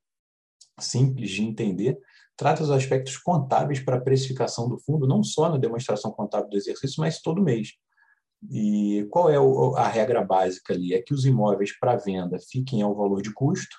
[0.79, 1.99] simples de entender,
[2.37, 6.55] trata dos aspectos contábeis para a precificação do fundo, não só na demonstração contábil do
[6.55, 7.73] exercício, mas todo mês.
[8.49, 9.35] E qual é
[9.77, 10.93] a regra básica ali?
[10.93, 13.75] É que os imóveis para venda fiquem ao valor de custo,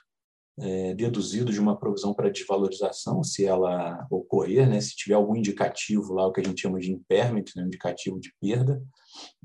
[0.59, 4.83] é, deduzido de uma provisão para desvalorização, se ela ocorrer, né?
[4.83, 7.63] se tiver algum indicativo lá, o que a gente chama de impairment, né?
[7.63, 8.83] indicativo de perda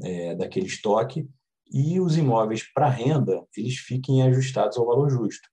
[0.04, 1.26] é, daquele estoque,
[1.72, 5.50] e os imóveis para renda, eles fiquem ajustados ao valor justo.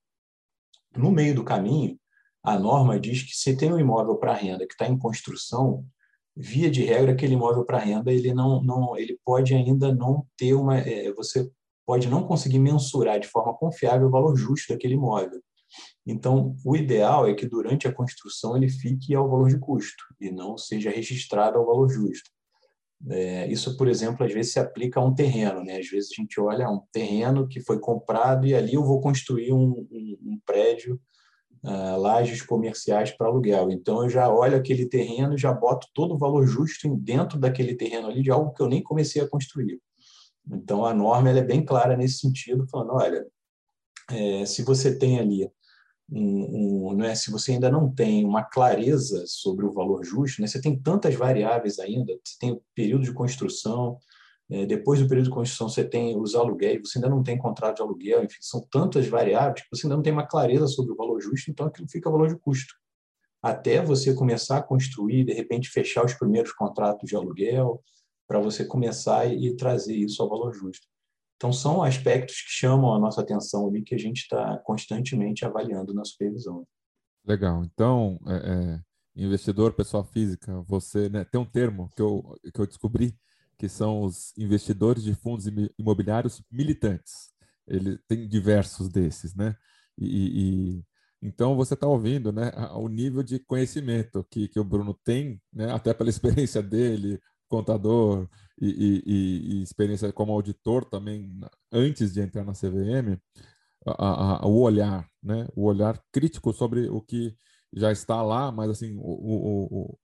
[0.97, 1.99] No meio do caminho,
[2.43, 5.87] a norma diz que se tem um imóvel para renda que está em construção,
[6.37, 10.55] via de regra, aquele imóvel para renda ele não, não, ele pode ainda não ter
[10.55, 11.51] uma, é, você
[11.87, 15.41] pode não conseguir mensurar de forma confiável o valor justo daquele imóvel.
[16.07, 20.31] Então, o ideal é que durante a construção ele fique ao valor de custo e
[20.31, 22.31] não seja registrado ao valor justo.
[23.11, 25.65] É, isso, por exemplo, às vezes se aplica a um terreno.
[25.65, 25.79] Né?
[25.79, 29.53] Às vezes a gente olha um terreno que foi comprado e ali eu vou construir
[29.53, 31.01] um, um, um prédio
[31.65, 33.71] uh, lajes comerciais para aluguel.
[33.71, 38.09] Então, eu já olho aquele terreno, já boto todo o valor justo dentro daquele terreno
[38.09, 39.81] ali de algo que eu nem comecei a construir.
[40.51, 43.27] Então, a norma é bem clara nesse sentido, falando, olha,
[44.11, 45.49] é, se você tem ali
[46.11, 50.41] um, um, não é, se você ainda não tem uma clareza sobre o valor justo,
[50.41, 53.99] né, você tem tantas variáveis ainda, você tem o período de construção,
[54.51, 57.77] é, depois do período de construção, você tem os aluguéis, você ainda não tem contrato
[57.77, 60.97] de aluguel, enfim, são tantas variáveis que você ainda não tem uma clareza sobre o
[60.97, 62.75] valor justo, então aquilo fica valor de custo.
[63.43, 67.83] Até você começar a construir, de repente fechar os primeiros contratos de aluguel,
[68.29, 70.87] para você começar e trazer isso ao valor justo.
[71.43, 75.93] Então, são aspectos que chamam a nossa atenção ali, que a gente está constantemente avaliando
[75.93, 76.65] na supervisão.
[77.27, 77.65] Legal.
[77.65, 78.81] Então, é, é,
[79.17, 83.19] investidor, pessoa física, você né, tem um termo que eu, que eu descobri
[83.59, 87.33] que são os investidores de fundos imobiliários militantes.
[87.67, 89.57] Ele tem diversos desses, né?
[89.99, 90.85] E, e
[91.21, 95.73] então você está ouvindo, né, o nível de conhecimento que, que o Bruno tem, né,
[95.73, 98.29] até pela experiência dele, contador
[98.63, 101.41] e, e, e experiência como auditor também
[101.73, 103.21] antes de entrar na CVM,
[103.85, 107.37] a, a, o olhar, né, o olhar crítico sobre o que
[107.75, 109.99] já está lá, mas assim o, o,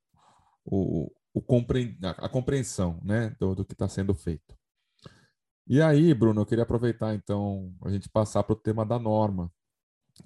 [0.64, 1.96] o, o compre...
[2.02, 4.56] a compreensão né, do, do que está sendo feito.
[5.68, 9.52] E aí, Bruno, eu queria aproveitar então a gente passar para o tema da norma,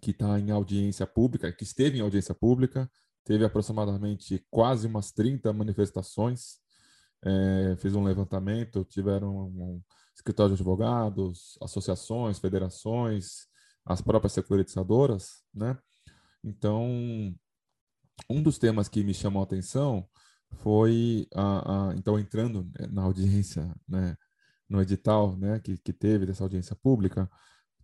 [0.00, 2.90] que está em audiência pública, que esteve em audiência pública,
[3.24, 6.61] teve aproximadamente quase umas 30 manifestações,
[7.24, 9.82] é, fez um levantamento, tiveram um
[10.14, 13.46] escritório de advogados, associações, federações,
[13.84, 15.78] as próprias securitizadoras, né?
[16.44, 16.88] Então,
[18.28, 20.06] um dos temas que me chamou a atenção
[20.56, 24.16] foi a, a, então entrando né, na audiência, né,
[24.68, 27.30] no edital, né, que, que teve dessa audiência pública,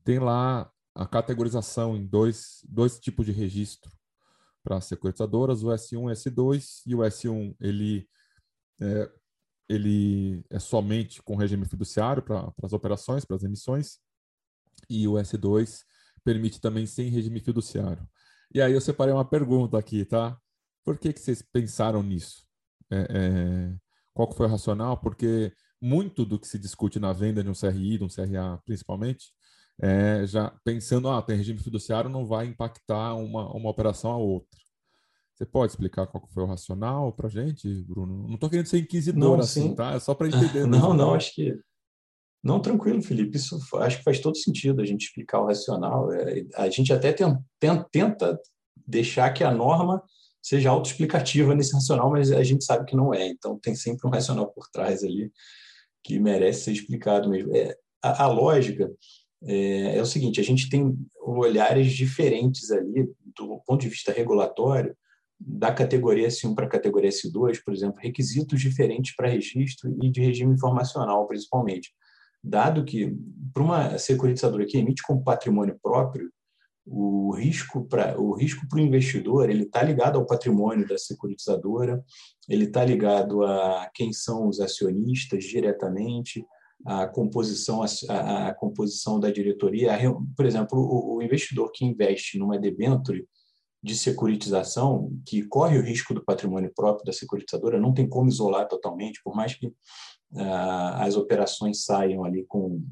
[0.04, 3.90] tem lá a categorização em dois, dois tipos de registro
[4.62, 8.08] para as securitizadoras, o S1 e o S2, e o S1 ele
[8.80, 9.10] é,
[9.68, 13.98] ele é somente com regime fiduciário para as operações, para as emissões,
[14.88, 15.82] e o S2
[16.24, 18.08] permite também sem regime fiduciário.
[18.54, 20.38] E aí eu separei uma pergunta aqui, tá?
[20.84, 22.46] Por que, que vocês pensaram nisso?
[22.90, 23.76] É, é,
[24.14, 24.96] qual foi o racional?
[24.96, 29.32] Porque muito do que se discute na venda de um CRI, de um CRA principalmente,
[29.80, 34.58] é já pensando, ah, tem regime fiduciário, não vai impactar uma, uma operação a outra.
[35.38, 38.26] Você pode explicar qual foi o racional para gente, Bruno?
[38.26, 39.74] Não estou querendo ser inquisidor não, assim, sim.
[39.76, 39.92] tá?
[39.92, 40.66] É só para entender.
[40.66, 41.56] não, não, acho que
[42.42, 43.36] não, tranquilo, Felipe.
[43.36, 46.12] Isso acho que faz todo sentido a gente explicar o racional.
[46.12, 47.14] É, a gente até
[47.88, 48.36] tenta
[48.84, 50.02] deixar que a norma
[50.42, 53.28] seja autoexplicativa nesse racional, mas a gente sabe que não é.
[53.28, 55.30] Então, tem sempre um racional por trás ali
[56.02, 57.54] que merece ser explicado mesmo.
[57.54, 58.90] É, a, a lógica
[59.44, 64.96] é, é, o seguinte: a gente tem olhares diferentes ali, do ponto de vista regulatório,
[65.40, 70.20] da categoria S1 para a categoria S2, por exemplo, requisitos diferentes para registro e de
[70.20, 71.92] regime informacional, principalmente.
[72.42, 73.16] Dado que,
[73.52, 76.30] para uma securitizadora que emite como patrimônio próprio,
[76.90, 82.02] o risco para o risco para o investidor ele está ligado ao patrimônio da securitizadora,
[82.48, 86.42] ele está ligado a quem são os acionistas diretamente,
[86.86, 89.98] a composição a, a composição da diretoria,
[90.34, 93.26] por exemplo, o, o, investidor que investe numa debenture
[93.82, 98.66] de securitização que corre o risco do patrimônio próprio da securitizadora não tem como isolar
[98.66, 99.72] totalmente, por mais que
[100.36, 102.82] ah, as operações saiam ali com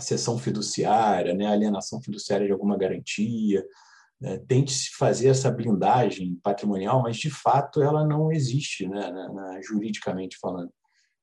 [0.00, 3.64] sessão fiduciária, né, alienação fiduciária de alguma garantia,
[4.20, 9.32] né, tente se fazer essa blindagem patrimonial, mas de fato ela não existe, né, na,
[9.32, 10.70] na, juridicamente falando.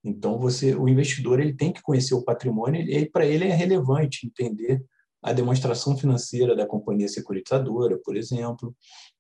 [0.04, 4.26] Então você, o investidor ele tem que conhecer o patrimônio e para ele é relevante
[4.26, 4.84] entender
[5.22, 8.76] a demonstração financeira da companhia securitizadora, por exemplo.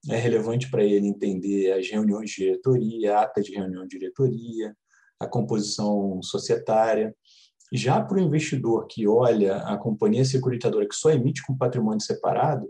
[0.09, 4.75] É relevante para ele entender as reuniões de diretoria, a ata de reunião de diretoria,
[5.19, 7.13] a composição societária.
[7.71, 12.69] Já para o investidor que olha a companhia securitizadora que só emite com patrimônio separado,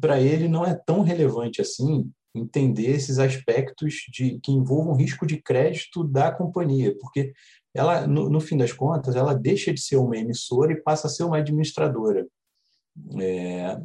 [0.00, 5.40] para ele não é tão relevante assim entender esses aspectos de que envolvam risco de
[5.42, 7.32] crédito da companhia, porque
[7.74, 11.10] ela, no, no, fim das contas, ela deixa de ser uma emissora e passa a
[11.10, 12.26] ser uma administradora.
[13.20, 13.78] É,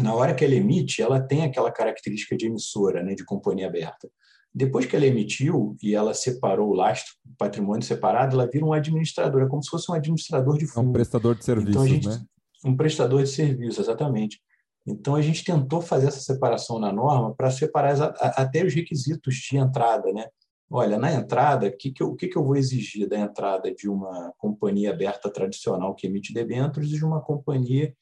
[0.00, 4.10] na hora que ela emite, ela tem aquela característica de emissora, né, de companhia aberta.
[4.54, 8.72] Depois que ela emitiu e ela separou o lastro, o patrimônio separado, ela vira um
[8.72, 10.86] administrador, é como se fosse um administrador de fundo.
[10.86, 12.24] É um prestador de serviços, então, gente, né?
[12.64, 14.40] Um prestador de serviços, exatamente.
[14.86, 19.56] Então, a gente tentou fazer essa separação na norma para separar até os requisitos de
[19.56, 20.26] entrada, né?
[20.70, 23.88] Olha, na entrada, que que eu, o que, que eu vou exigir da entrada de
[23.88, 27.94] uma companhia aberta tradicional que emite debêntures e de uma companhia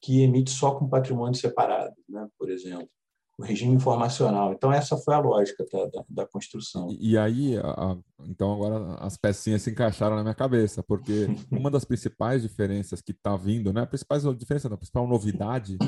[0.00, 2.28] que emite só com patrimônio separado, né?
[2.38, 2.88] por exemplo?
[3.38, 4.52] O regime informacional.
[4.52, 6.88] Então, essa foi a lógica da, da, da construção.
[6.90, 11.26] E, e aí, a, a, então, agora as pecinhas se encaixaram na minha cabeça, porque
[11.50, 13.82] uma das principais diferenças que está vindo, né?
[13.82, 15.78] a principal diferença, a principal novidade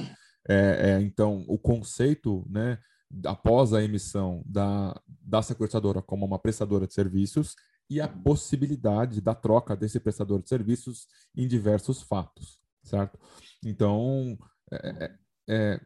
[0.48, 2.78] é, é, então, o conceito, né?
[3.26, 7.54] Após a emissão da, da securitizadora como uma prestadora de serviços
[7.88, 11.06] e a possibilidade da troca desse prestador de serviços
[11.36, 13.18] em diversos fatos, certo?
[13.64, 14.38] Então,
[14.72, 15.16] é, é,
[15.48, 15.80] é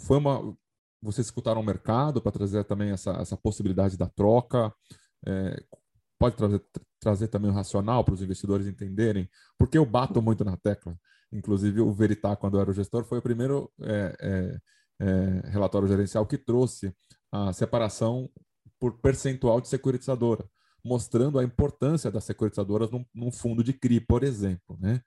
[0.00, 0.56] foi uma.
[1.00, 4.74] Vocês escutaram o mercado para trazer também essa, essa possibilidade da troca.
[5.26, 5.62] É,
[6.18, 6.64] pode trazer,
[6.98, 9.28] trazer também o racional para os investidores entenderem,
[9.58, 10.98] porque eu bato muito na tecla.
[11.32, 14.58] Inclusive, o Veritá, quando eu era o gestor, foi o primeiro é, é,
[15.00, 16.94] é, relatório gerencial que trouxe
[17.30, 18.30] a separação
[18.78, 20.48] por percentual de securitizadora,
[20.84, 24.76] mostrando a importância das securitizadoras num, num fundo de CRI, por exemplo.
[24.80, 25.00] Né?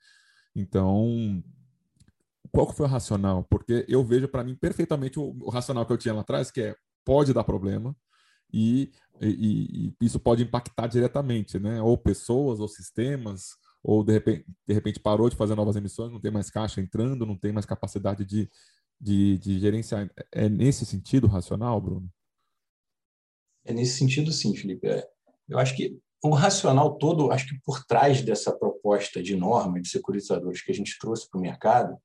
[0.56, 1.44] Então,
[2.52, 3.46] qual foi o racional?
[3.50, 6.62] Porque eu vejo para mim perfeitamente o, o, racional que eu tinha lá atrás, que
[6.62, 6.76] é
[7.06, 7.96] pode dar problema
[8.52, 11.82] e, e, e, isso pode impactar diretamente, né?
[11.82, 13.52] Ou pessoas, ou sistemas,
[13.84, 17.26] ou de repente, de repente parou de fazer novas emissões, não tem mais caixa entrando,
[17.26, 18.50] não tem mais capacidade de,
[19.00, 20.10] de, de gerenciar.
[20.32, 22.10] É nesse sentido racional, Bruno?
[23.66, 24.88] É nesse sentido, sim, Felipe.
[24.88, 25.08] É,
[25.48, 29.90] eu acho que o racional todo, acho que por trás dessa proposta de norma de
[29.90, 31.98] securitizadores que a gente trouxe para o mercado,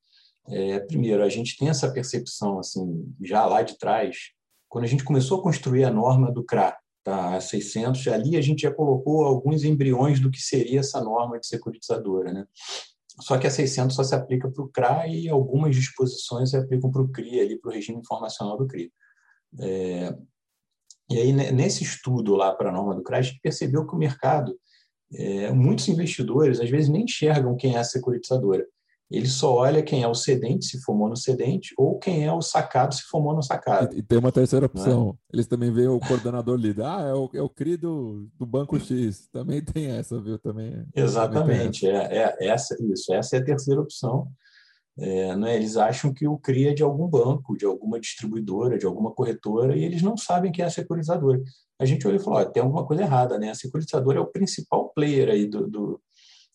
[0.49, 4.33] é, primeiro, a gente tem essa percepção, assim, já lá de trás,
[4.69, 8.41] quando a gente começou a construir a norma do CRA, tá, a 600, ali a
[8.41, 12.47] gente já colocou alguns embriões do que seria essa norma de securitizadora, né?
[13.21, 16.91] Só que a 600 só se aplica para o CRA e algumas disposições se aplicam
[16.91, 18.93] para o CRI, ali para o regime informacional do CRI.
[19.61, 20.17] É,
[21.11, 23.99] e aí, nesse estudo lá para a norma do CRA, a gente percebeu que o
[23.99, 24.59] mercado,
[25.13, 28.67] é, muitos investidores, às vezes, nem enxergam quem é a securitizadora.
[29.13, 32.95] Ele só olha quem é o cedente, se for monocedente, ou quem é o sacado,
[32.95, 33.95] se for monossacado.
[33.95, 35.19] E, e tem uma terceira opção.
[35.31, 35.37] É?
[35.37, 36.85] Eles também veem o coordenador líder.
[36.85, 39.29] Ah, é o, é o CRI do, do Banco X.
[39.31, 40.39] Também tem essa, viu?
[40.39, 41.83] Também, Exatamente.
[41.83, 44.29] Também é, é, essa, isso, essa é a terceira opção.
[44.99, 48.85] É, né, eles acham que o CRI é de algum banco, de alguma distribuidora, de
[48.85, 51.41] alguma corretora, e eles não sabem quem é a securizadora.
[51.79, 53.51] A gente olha e falou: tem alguma coisa errada, né?
[53.51, 56.01] A securizadora é o principal player aí do, do,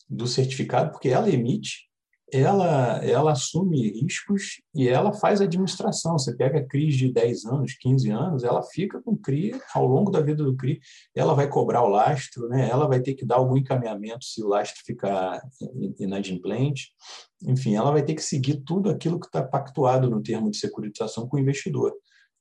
[0.07, 1.86] do certificado, porque ela emite
[2.31, 6.17] ela, ela assume riscos e ela faz administração.
[6.17, 10.11] Você pega a CRI de 10 anos, 15 anos, ela fica com CRI ao longo
[10.11, 10.79] da vida do CRI,
[11.15, 12.69] ela vai cobrar o lastro, né?
[12.69, 15.41] ela vai ter que dar algum encaminhamento se o lastro ficar
[15.99, 16.91] inadimplente.
[17.43, 21.27] Enfim, ela vai ter que seguir tudo aquilo que está pactuado no termo de securitização
[21.27, 21.93] com o investidor.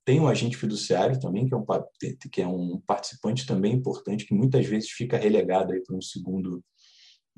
[0.04, 1.64] Tem um agente fiduciário também, que é um,
[2.30, 6.62] que é um participante também importante, que muitas vezes fica relegado para um segundo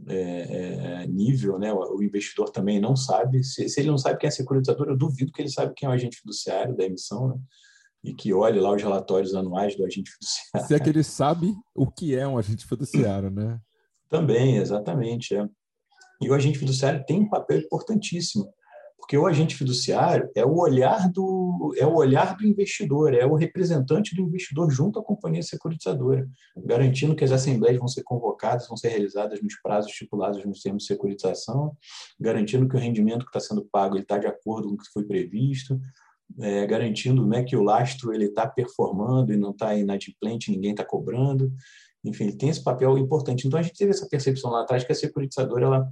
[0.06, 1.72] é, é, nível, né?
[1.72, 3.42] o investidor também não sabe.
[3.42, 5.90] Se, se, ele não sabe quem é securitizador, eu duvido que ele sabe quem é
[5.90, 7.34] o agente fiduciário da emissão, né?
[8.04, 10.68] e que olhe lá os relatórios anuais do agente fiduciário.
[10.68, 13.58] Se é que ele sabe o que é um agente fiduciário, né?
[14.08, 15.34] Também, exatamente.
[15.34, 15.46] É.
[16.22, 18.48] E o agente fiduciário tem um papel importantíssimo,
[18.98, 23.34] porque o agente fiduciário é o olhar do é o olhar do investidor, é o
[23.34, 28.76] representante do investidor junto à companhia securitizadora, garantindo que as assembleias vão ser convocadas, vão
[28.76, 31.74] ser realizadas nos prazos estipulados nos termos de securitização,
[32.20, 35.04] garantindo que o rendimento que está sendo pago está de acordo com o que foi
[35.04, 35.80] previsto,
[36.40, 40.84] é, garantindo né, que o lastro ele está performando e não está inadimplente, ninguém está
[40.84, 41.52] cobrando.
[42.04, 43.46] Enfim, ele tem esse papel importante.
[43.46, 45.88] Então, a gente teve essa percepção lá atrás que a securitizadora ela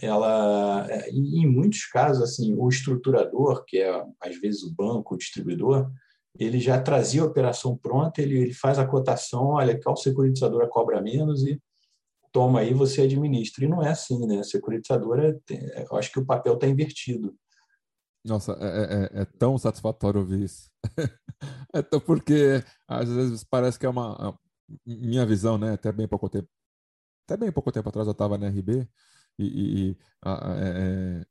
[0.00, 5.90] ela, em muitos casos, assim, o estruturador, que é às vezes o banco, o distribuidor,
[6.38, 11.00] ele já trazia a operação pronta, ele, ele faz a cotação, olha, qual securitizadora cobra
[11.02, 11.60] menos e
[12.32, 13.64] toma aí, você administra.
[13.64, 14.38] E não é assim, né?
[14.38, 17.36] A securitizadora, eu acho que o papel está invertido.
[18.24, 20.70] Nossa, é, é, é, é, tão satisfatório ouvir isso.
[21.74, 24.38] é tão porque às vezes parece que é uma
[24.86, 25.72] minha visão, né?
[25.72, 26.48] Até bem pouco tempo,
[27.26, 28.88] até bem pouco tempo atrás eu estava na RB
[29.38, 31.26] e, e a, é, é,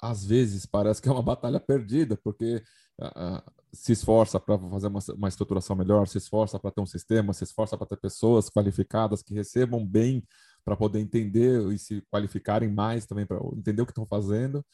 [0.00, 2.62] às vezes parece que é uma batalha perdida, porque
[3.00, 3.42] a,
[3.72, 7.44] se esforça para fazer uma, uma, estruturação melhor, se esforça para ter um sistema, se
[7.44, 10.22] esforça para ter pessoas qualificadas que recebam bem
[10.64, 14.64] para poder entender e se qualificarem mais também para entender o que estão fazendo.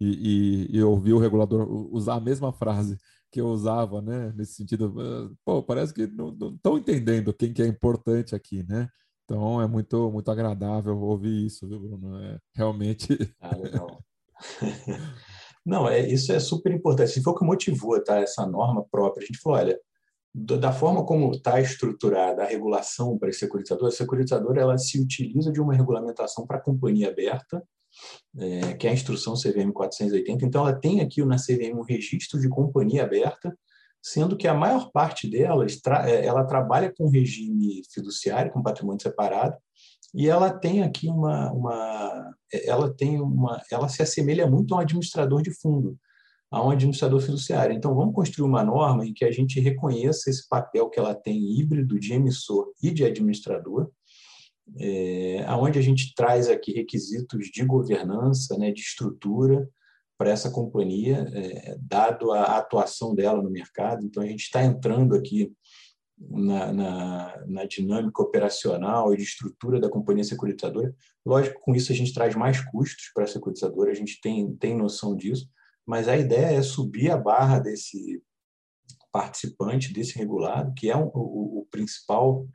[0.00, 2.98] E, e, e ouvir o regulador usar a mesma frase
[3.30, 4.32] que eu usava, né?
[4.36, 8.88] Nesse sentido, ah, pô, parece que não estão entendendo quem que é importante aqui, né?
[9.32, 12.22] Então é muito, muito agradável ouvir isso, viu, Bruno?
[12.22, 13.16] É, realmente.
[13.40, 14.04] Ah, legal.
[15.64, 17.12] Não, é, isso é super importante.
[17.12, 19.80] Se foi o que motivou tá, essa norma própria, a gente falou: olha,
[20.34, 25.50] da forma como está estruturada a regulação para a securitizadora, a securitizadora ela se utiliza
[25.50, 27.62] de uma regulamentação para companhia aberta,
[28.36, 30.44] é, que é a instrução CVM 480.
[30.44, 33.56] Então, ela tem aqui na CVM um registro de companhia aberta,
[34.02, 39.56] sendo que a maior parte delas é, ela trabalha com regime fiduciário, com patrimônio separado,
[40.12, 42.34] e ela tem aqui uma, uma
[42.64, 45.96] ela tem uma ela se assemelha muito a um administrador de fundo,
[46.50, 47.74] a um administrador fiduciário.
[47.74, 51.58] Então vamos construir uma norma em que a gente reconheça esse papel que ela tem
[51.58, 53.90] híbrido de emissor e de administrador,
[54.78, 59.66] é, aonde a gente traz aqui requisitos de governança, né, de estrutura,
[60.22, 64.06] para essa companhia, é, dado a atuação dela no mercado.
[64.06, 65.52] Então, a gente está entrando aqui
[66.16, 70.94] na, na, na, dinâmica operacional e de estrutura da companhia securitizadora.
[71.26, 74.76] Lógico, com isso a gente traz mais custos para a securitizadora, a gente tem, tem
[74.76, 75.48] noção disso,
[75.84, 78.22] mas a ideia é subir a barra desse
[79.10, 82.46] participante, desse regulado, que é um, o, o principal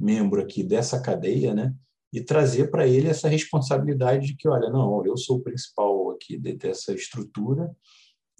[0.00, 1.72] membro aqui dessa cadeia, né?
[2.14, 5.93] e trazer para ele essa responsabilidade de que, olha, não, eu sou o principal
[6.24, 7.74] aqui dessa estrutura,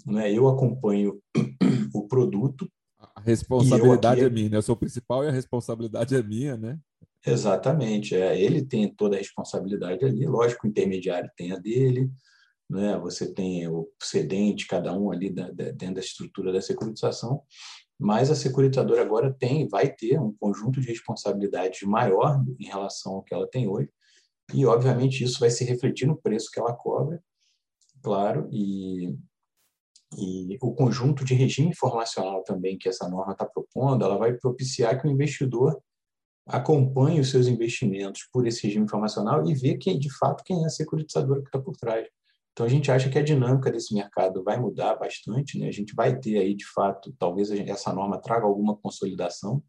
[0.07, 0.33] né?
[0.33, 1.21] eu acompanho
[1.95, 2.71] o produto.
[2.99, 4.57] A responsabilidade é minha, né?
[4.57, 6.79] eu sou o principal e a responsabilidade é minha, né?
[7.27, 12.11] Exatamente, é, ele tem toda a responsabilidade ali, lógico, o intermediário tem a dele,
[12.69, 12.99] né?
[12.99, 17.43] você tem o cedente, cada um ali da, da, dentro da estrutura da securitização,
[17.99, 23.23] mas a securitizadora agora tem, vai ter um conjunto de responsabilidades maior em relação ao
[23.23, 23.89] que ela tem hoje,
[24.53, 27.23] e obviamente isso vai se refletir no preço que ela cobra,
[28.05, 29.17] claro, e,
[30.17, 35.01] e o conjunto de regime informacional também que essa norma está propondo, ela vai propiciar
[35.01, 35.83] que o investidor
[36.47, 40.67] acompanhe os seus investimentos por esse regime informacional e ver quem de fato quem é
[40.67, 42.07] a securitizadora que está por trás.
[42.53, 45.67] Então, a gente acha que a dinâmica desse mercado vai mudar bastante, né?
[45.67, 49.61] a gente vai ter aí, de fato, talvez essa norma traga alguma consolidação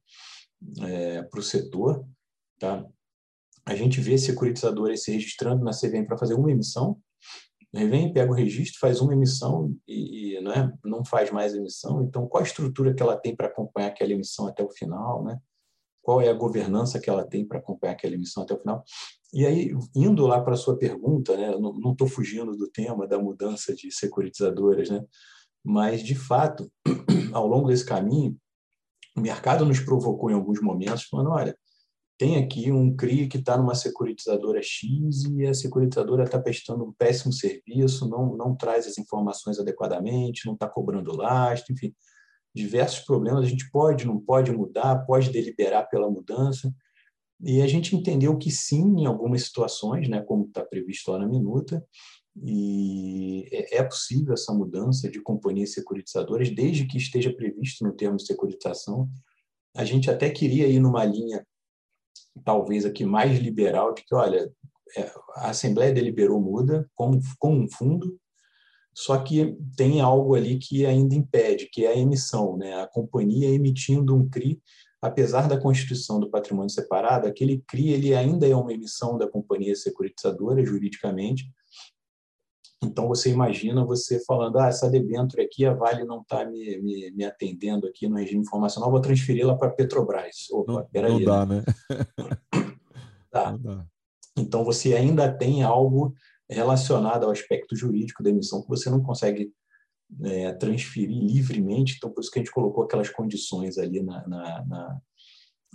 [0.82, 2.06] é, para o setor.
[2.60, 2.86] Tá?
[3.66, 7.02] A gente vê securitizadoras se registrando na CVM para fazer uma emissão,
[7.76, 12.04] Revém, pega o registro, faz uma emissão e, e não, é, não faz mais emissão.
[12.04, 15.24] Então, qual a estrutura que ela tem para acompanhar aquela emissão até o final?
[15.24, 15.40] Né?
[16.02, 18.84] Qual é a governança que ela tem para acompanhar aquela emissão até o final?
[19.34, 23.20] E aí, indo lá para a sua pergunta, né, não estou fugindo do tema da
[23.20, 25.04] mudança de securitizadoras, né,
[25.66, 26.72] mas, de fato,
[27.34, 28.38] ao longo desse caminho,
[29.18, 31.58] o mercado nos provocou em alguns momentos, falando: olha,
[32.18, 36.94] tem aqui um CRI que está numa securitizadora X e a securitizadora está prestando um
[36.94, 41.94] péssimo serviço, não, não traz as informações adequadamente, não está cobrando lastro, enfim,
[42.54, 43.44] diversos problemas.
[43.44, 46.74] A gente pode, não pode mudar, pode deliberar pela mudança.
[47.42, 51.28] E a gente entendeu que sim, em algumas situações, né, como está previsto lá na
[51.28, 51.86] minuta,
[52.42, 58.16] e é, é possível essa mudança de companhias securitizadoras, desde que esteja previsto no termo
[58.16, 59.10] de securitização.
[59.76, 61.46] A gente até queria ir numa linha
[62.46, 64.50] talvez aqui mais liberal, de que, olha,
[64.96, 68.18] é, a Assembleia deliberou muda com, com um fundo,
[68.94, 72.82] só que tem algo ali que ainda impede, que é a emissão, né?
[72.82, 74.62] A companhia emitindo um CRI,
[75.02, 79.76] apesar da constituição do patrimônio separado, aquele CRI ele ainda é uma emissão da companhia
[79.76, 81.52] securitizadora juridicamente.
[82.84, 87.12] Então você imagina você falando, ah, essa debênture aqui a Vale não está me, me,
[87.12, 90.50] me, atendendo aqui no regime informacional, vou transferi-la para a Petrobras.
[90.52, 91.14] Opa, não, peraí.
[91.14, 91.64] Não dá, né?
[93.32, 93.52] Tá.
[93.52, 93.86] Não dá.
[94.38, 96.14] Então você ainda tem algo
[96.50, 99.52] relacionado ao aspecto jurídico da emissão que você não consegue
[100.24, 101.96] é, transferir livremente.
[101.98, 105.02] Então, por isso que a gente colocou aquelas condições ali na, na, na,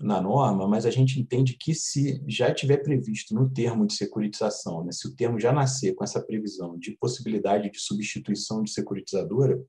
[0.01, 4.83] na norma, mas a gente entende que se já tiver previsto no termo de securitização,
[4.83, 9.63] né, se o termo já nascer com essa previsão de possibilidade de substituição de securitizadora,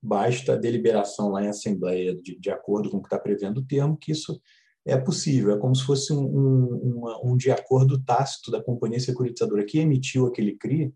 [0.00, 3.66] basta a deliberação lá em assembleia de, de acordo com o que está prevendo o
[3.66, 4.40] termo, que isso
[4.86, 9.64] é possível, é como se fosse um, um, um de acordo tácito da companhia securitizadora
[9.64, 10.94] que emitiu aquele CRI,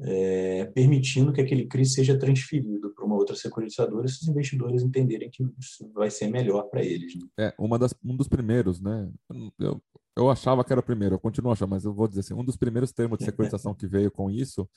[0.00, 5.30] é, permitindo que aquele CRI seja transferido para uma outra securitizadora se os investidores entenderem
[5.30, 7.14] que isso vai ser melhor para eles.
[7.14, 7.26] Né?
[7.38, 9.10] É, uma das, um dos primeiros, né?
[9.58, 9.80] Eu,
[10.16, 12.44] eu achava que era o primeiro, eu continuo achando, mas eu vou dizer assim, um
[12.44, 14.68] dos primeiros termos de securitização que veio com isso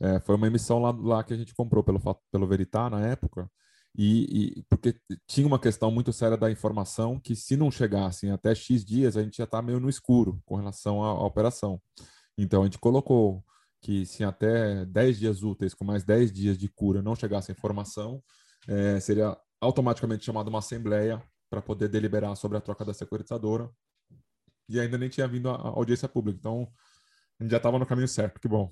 [0.00, 2.00] é, foi uma emissão lá, lá que a gente comprou pelo,
[2.30, 3.50] pelo Veritá na época,
[3.96, 4.94] e, e, porque
[5.26, 9.22] tinha uma questão muito séria da informação que se não chegassem até X dias, a
[9.22, 11.80] gente já está meio no escuro com relação à, à, operação.
[12.36, 13.42] Então a gente colocou
[13.80, 17.54] que se até 10 dias úteis, com mais 10 dias de cura, não chegasse a
[17.54, 18.22] informação,
[18.66, 23.70] é, seria automaticamente chamada uma assembleia para poder deliberar sobre a troca da securitizadora.
[24.68, 26.38] E ainda nem tinha vindo a audiência pública.
[26.38, 26.70] Então,
[27.38, 28.70] a gente já estava no caminho certo, que bom.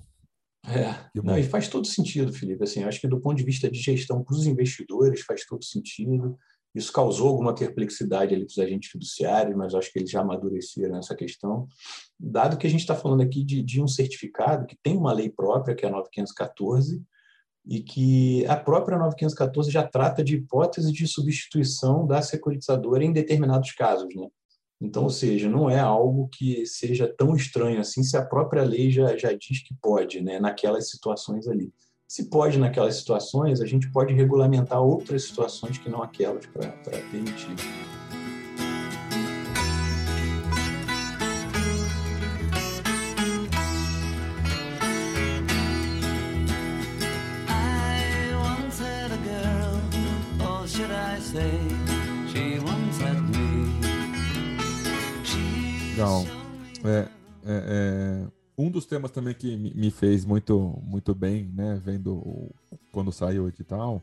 [0.65, 2.63] É, não, e faz todo sentido, Felipe.
[2.63, 6.37] Assim, acho que do ponto de vista de gestão para os investidores faz todo sentido.
[6.77, 10.95] Isso causou alguma perplexidade ali para os agentes fiduciários, mas acho que eles já amadureceram
[10.95, 11.67] nessa questão.
[12.19, 15.29] Dado que a gente está falando aqui de, de um certificado que tem uma lei
[15.29, 17.01] própria, que é a 9514,
[17.65, 23.71] e que a própria 9514 já trata de hipótese de substituição da securitizadora em determinados
[23.71, 24.13] casos.
[24.15, 24.27] Né?
[24.79, 28.91] Então, ou seja, não é algo que seja tão estranho assim se a própria lei
[28.91, 31.73] já, já diz que pode, né, naquelas situações ali.
[32.07, 36.69] Se pode naquelas situações, a gente pode regulamentar outras situações que não aquelas para
[37.11, 37.53] permitir.
[55.97, 56.25] Legal.
[56.85, 57.07] É,
[57.43, 62.51] é, é, um dos temas também que me fez muito, muito bem, né, vendo
[62.91, 64.01] quando saiu o edital,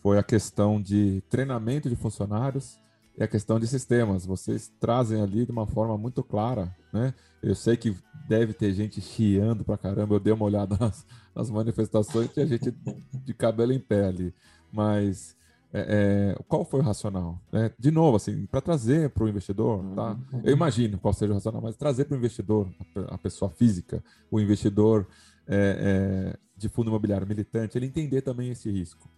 [0.00, 2.78] foi a questão de treinamento de funcionários
[3.16, 4.24] e a questão de sistemas.
[4.24, 7.14] Vocês trazem ali de uma forma muito clara, né?
[7.42, 7.96] Eu sei que
[8.28, 10.14] deve ter gente chiando pra caramba.
[10.14, 12.74] Eu dei uma olhada nas, nas manifestações, tinha gente
[13.12, 14.34] de cabelo em pé ali.
[14.72, 15.36] Mas
[15.74, 17.40] é, é, qual foi o racional?
[17.50, 20.18] É, de novo, assim, para trazer para o investidor, tá?
[20.32, 20.42] Uhum.
[20.44, 22.68] Eu imagino qual seja o racional, mas trazer para o investidor,
[23.08, 25.08] a, pessoa física, o investidor
[25.46, 29.08] é, é, de fundo imobiliário militante, ele entender também esse risco.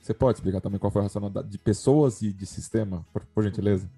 [0.00, 3.42] Você pode explicar também qual foi o racional de pessoas e de sistema, por, por
[3.42, 3.88] gentileza?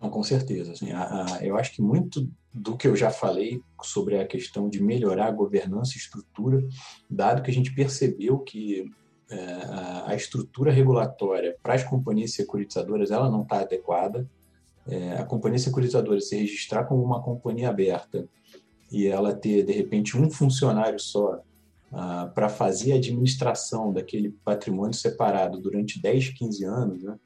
[0.00, 0.72] Não, com certeza.
[0.72, 4.68] Assim, a, a, eu acho que muito do que eu já falei sobre a questão
[4.68, 6.62] de melhorar a governança e estrutura,
[7.10, 8.88] dado que a gente percebeu que
[9.30, 9.36] é,
[10.06, 14.28] a estrutura regulatória para as companhias securitizadoras ela não está adequada.
[14.86, 18.28] É, a companhia securitizadora se registrar como uma companhia aberta
[18.90, 21.40] e ela ter, de repente, um funcionário só
[21.90, 27.16] ah, para fazer a administração daquele patrimônio separado durante 10, 15 anos, né?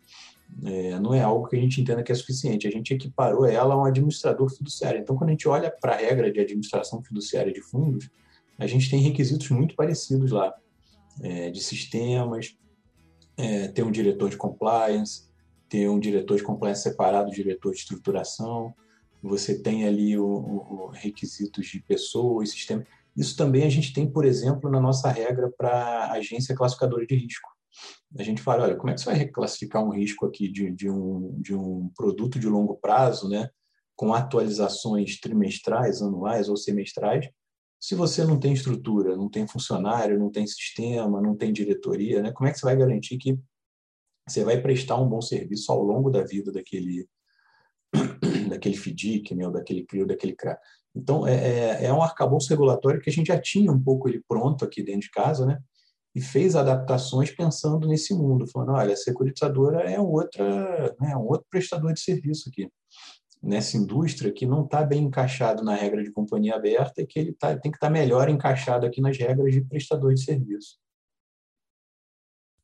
[0.65, 2.67] é, não é algo que a gente entenda que é suficiente.
[2.67, 5.01] A gente equiparou ela a um administrador fiduciário.
[5.01, 8.11] Então, quando a gente olha para a regra de administração fiduciária de fundos,
[8.59, 10.53] a gente tem requisitos muito parecidos lá,
[11.23, 12.57] é, de sistemas,
[13.37, 15.29] é, ter um diretor de compliance,
[15.69, 18.75] ter um diretor de compliance separado do diretor de estruturação,
[19.23, 22.85] você tem ali o, o, o requisitos de pessoas, sistema.
[23.17, 27.49] Isso também a gente tem, por exemplo, na nossa regra para agência classificadora de risco.
[28.17, 30.89] A gente fala, olha, como é que você vai reclassificar um risco aqui de, de,
[30.89, 33.51] um, de um produto de longo prazo, né,
[33.95, 37.29] com atualizações trimestrais, anuais ou semestrais,
[37.81, 42.33] se você não tem estrutura, não tem funcionário, não tem sistema, não tem diretoria, né,
[42.33, 43.39] como é que você vai garantir que
[44.27, 47.09] você vai prestar um bom serviço ao longo da vida daquele,
[48.51, 50.59] daquele FDIC, né, daquele CRI, ou daquele CRA.
[50.95, 54.23] Então, é, é, é um arcabouço regulatório que a gente já tinha um pouco ele
[54.29, 55.59] pronto aqui dentro de casa, né?
[56.15, 61.47] E fez adaptações pensando nesse mundo, falando, olha, a securitizadora é outra, né, um outro
[61.51, 62.69] prestador de serviço aqui
[63.43, 67.33] nessa indústria que não está bem encaixado na regra de companhia aberta e que ele
[67.33, 70.79] tá, tem que estar tá melhor encaixado aqui nas regras de prestador de serviço.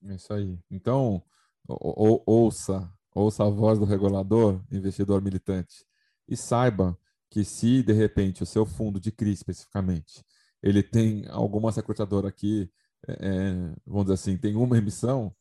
[0.06, 0.58] É isso aí.
[0.70, 1.22] Então,
[1.66, 5.86] ou, ouça ouça a voz do regulador, investidor militante,
[6.28, 6.98] e saiba
[7.30, 10.24] que se de repente o seu fundo de CRI especificamente,
[10.62, 12.70] ele tem alguma securitadora aqui,
[13.06, 13.52] é, é,
[13.86, 15.34] vamos dizer assim, tem uma emissão,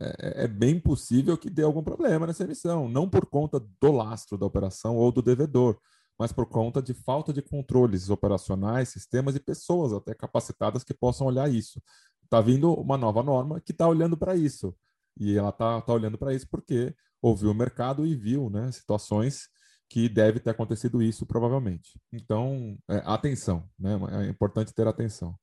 [0.00, 4.38] é, é, bem possível que dê algum problema nessa emissão, não por conta do lastro
[4.38, 5.78] da operação ou do devedor,
[6.18, 11.26] mas por conta de falta de controles operacionais, sistemas e pessoas até capacitadas que possam
[11.26, 11.82] olhar isso.
[12.24, 14.74] Está vindo uma nova norma que está olhando para isso.
[15.18, 19.48] E ela está tá olhando para isso porque ouviu o mercado e viu né, situações
[19.88, 22.00] que deve ter acontecido isso provavelmente.
[22.12, 23.98] Então, é, atenção, né?
[24.24, 25.34] É importante ter atenção.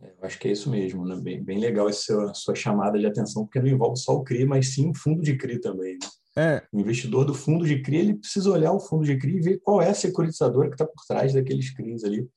[0.00, 1.16] É, eu acho que é isso mesmo, né?
[1.16, 4.74] bem, bem legal essa sua chamada de atenção, porque não envolve só o CRI, mas
[4.74, 5.94] sim o fundo de CRI também.
[5.94, 6.08] Né?
[6.36, 6.62] É.
[6.72, 9.58] O investidor do fundo de CRI ele precisa olhar o fundo de CRI e ver
[9.58, 12.28] qual é a securitizadora que está por trás daqueles CRIs ali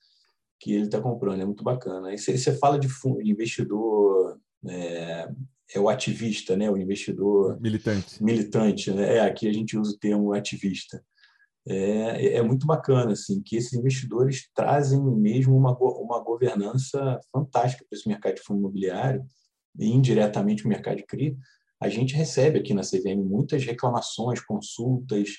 [0.59, 1.41] que ele está comprando.
[1.41, 2.09] É muito bacana.
[2.09, 5.29] Aí você, fala de, fundo, investidor é,
[5.73, 6.69] é o ativista, né?
[6.69, 8.23] o investidor militante.
[8.23, 9.17] Militante, né?
[9.17, 11.03] É, aqui a gente usa o termo ativista.
[11.67, 17.97] É, é muito bacana assim que esses investidores trazem mesmo uma, uma governança fantástica para
[17.97, 19.23] esse mercado de fundo imobiliário
[19.77, 21.37] e indiretamente o mercado de CRI.
[21.79, 25.29] A gente recebe aqui na CVM muitas reclamações, consultas,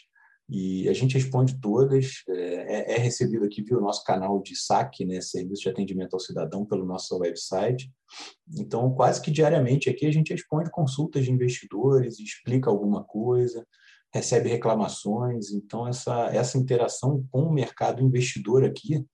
[0.49, 2.23] e a gente responde todas.
[2.29, 6.20] É, é, recebido aqui via o nosso canal de saque, né, Serviço de Atendimento ao
[6.20, 7.91] Cidadão, pelo nosso website.
[8.59, 13.66] Então, quase que diariamente aqui a gente responde consultas de investidores, explica alguma coisa,
[14.13, 15.51] recebe reclamações.
[15.53, 19.05] Então, essa, essa interação com o mercado investidor aqui,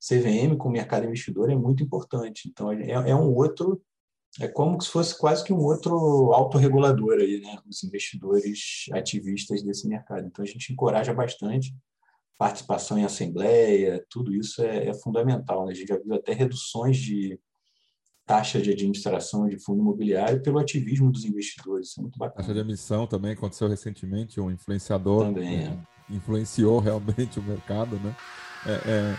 [0.00, 2.48] CVM com o mercado investidor, é muito importante.
[2.48, 3.80] Então, é, é um outro
[4.40, 7.58] é como se fosse quase que um outro autorregulador aí, né?
[7.68, 10.26] Os investidores ativistas desse mercado.
[10.26, 11.74] Então a gente encoraja bastante
[12.38, 15.66] participação em assembleia, tudo isso é, é fundamental.
[15.66, 15.72] Né?
[15.72, 17.40] A gente já viu até reduções de
[18.28, 21.88] taxa de administração de fundo imobiliário pelo ativismo dos investidores.
[21.88, 22.36] Isso é muito bacana.
[22.36, 25.84] Taxa de emissão também aconteceu recentemente, um influenciador também, né?
[26.10, 26.14] é.
[26.14, 28.14] influenciou realmente o mercado, né?
[28.66, 29.16] É, é...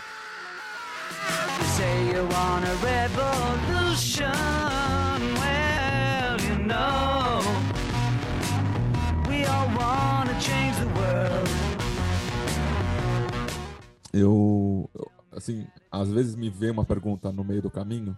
[14.13, 14.89] Eu,
[15.31, 18.15] assim, às vezes me vê uma pergunta no meio do caminho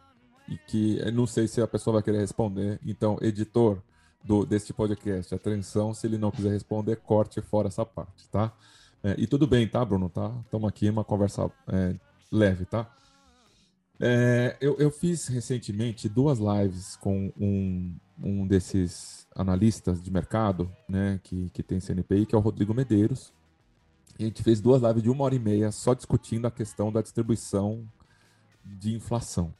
[0.51, 2.77] e que eu não sei se a pessoa vai querer responder.
[2.85, 3.81] Então, editor
[4.21, 8.53] do deste podcast, atenção, se ele não quiser responder, corte fora essa parte, tá?
[9.01, 10.09] É, e tudo bem, tá, Bruno?
[10.09, 10.29] Tá?
[10.43, 11.95] Estamos aqui uma conversa é,
[12.29, 12.85] leve, tá?
[13.97, 21.19] É, eu, eu, fiz recentemente duas lives com um, um desses analistas de mercado, né,
[21.23, 23.31] que, que tem CNPI, que é o Rodrigo Medeiros.
[24.19, 26.91] E a gente fez duas lives de uma hora e meia só discutindo a questão
[26.91, 27.87] da distribuição
[28.65, 29.53] de inflação.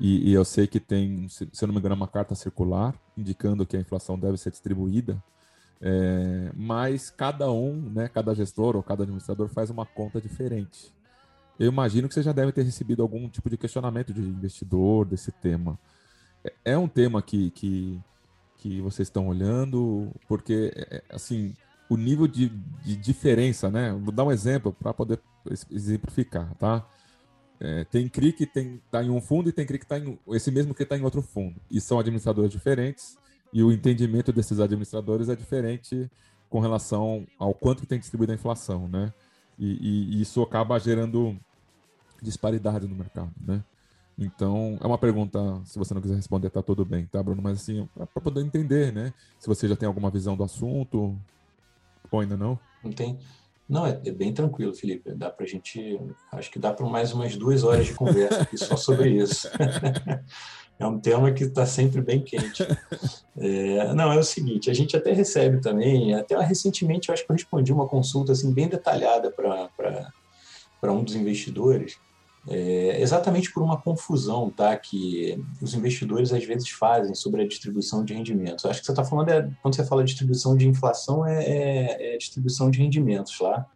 [0.00, 3.66] E, e eu sei que tem, se, eu não me engano, uma carta circular indicando
[3.66, 5.22] que a inflação deve ser distribuída,
[5.78, 10.90] é, mas cada um, né, cada gestor ou cada administrador faz uma conta diferente.
[11.58, 15.30] Eu imagino que você já deve ter recebido algum tipo de questionamento de investidor desse
[15.30, 15.78] tema.
[16.42, 18.00] É, é um tema que, que,
[18.56, 21.54] que vocês estão olhando, porque, é, é, assim,
[21.90, 23.92] o nível de, de diferença, né?
[23.92, 25.20] Vou dar um exemplo para poder
[25.70, 26.86] exemplificar, tá?
[27.60, 30.50] É, tem CRI que está em um fundo e tem CRI que está em esse
[30.50, 31.60] mesmo que está em outro fundo.
[31.70, 33.18] E são administradores diferentes
[33.52, 36.10] e o entendimento desses administradores é diferente
[36.48, 39.12] com relação ao quanto tem distribuído a inflação, né?
[39.58, 41.38] E, e, e isso acaba gerando
[42.22, 43.62] disparidade no mercado, né?
[44.18, 47.40] Então, é uma pergunta, se você não quiser responder, tá tudo bem, tá, Bruno?
[47.40, 49.14] Mas assim, para poder entender, né?
[49.38, 51.16] Se você já tem alguma visão do assunto,
[52.10, 52.58] ou ainda não?
[52.82, 53.18] Não tem.
[53.70, 55.14] Não, é, é bem tranquilo, Felipe.
[55.14, 55.96] Dá para a gente.
[56.32, 59.48] Acho que dá para mais umas duas horas de conversa aqui só sobre isso.
[60.76, 62.66] é um tema que está sempre bem quente.
[63.38, 67.30] É, não, é o seguinte: a gente até recebe também, até recentemente eu acho que
[67.30, 71.96] eu respondi uma consulta assim, bem detalhada para um dos investidores
[72.48, 78.04] é, exatamente por uma confusão tá, que os investidores às vezes fazem sobre a distribuição
[78.04, 78.64] de rendimentos.
[78.64, 82.14] Acho que você está falando, é, quando você fala de distribuição de inflação, é, é,
[82.14, 83.66] é distribuição de rendimentos lá,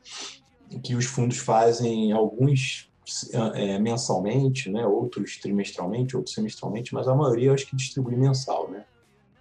[0.83, 2.91] que os fundos fazem alguns
[3.33, 8.71] é, mensalmente, né, outros trimestralmente, outros semestralmente, mas a maioria eu acho que distribui mensal,
[8.71, 8.85] né?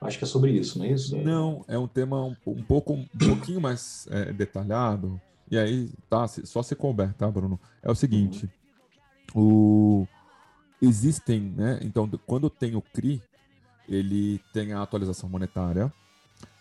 [0.02, 1.16] Acho que é sobre isso, não é isso?
[1.16, 5.20] Não, é um tema um, um pouco um pouquinho mais é, detalhado.
[5.50, 7.58] E aí, tá, só se couber, tá, Bruno?
[7.82, 8.44] É o seguinte.
[8.44, 8.63] Uhum
[9.34, 10.08] o,
[10.82, 11.80] existem, né?
[11.82, 13.22] Então, quando tem o CRI,
[13.88, 15.92] ele tem a atualização monetária.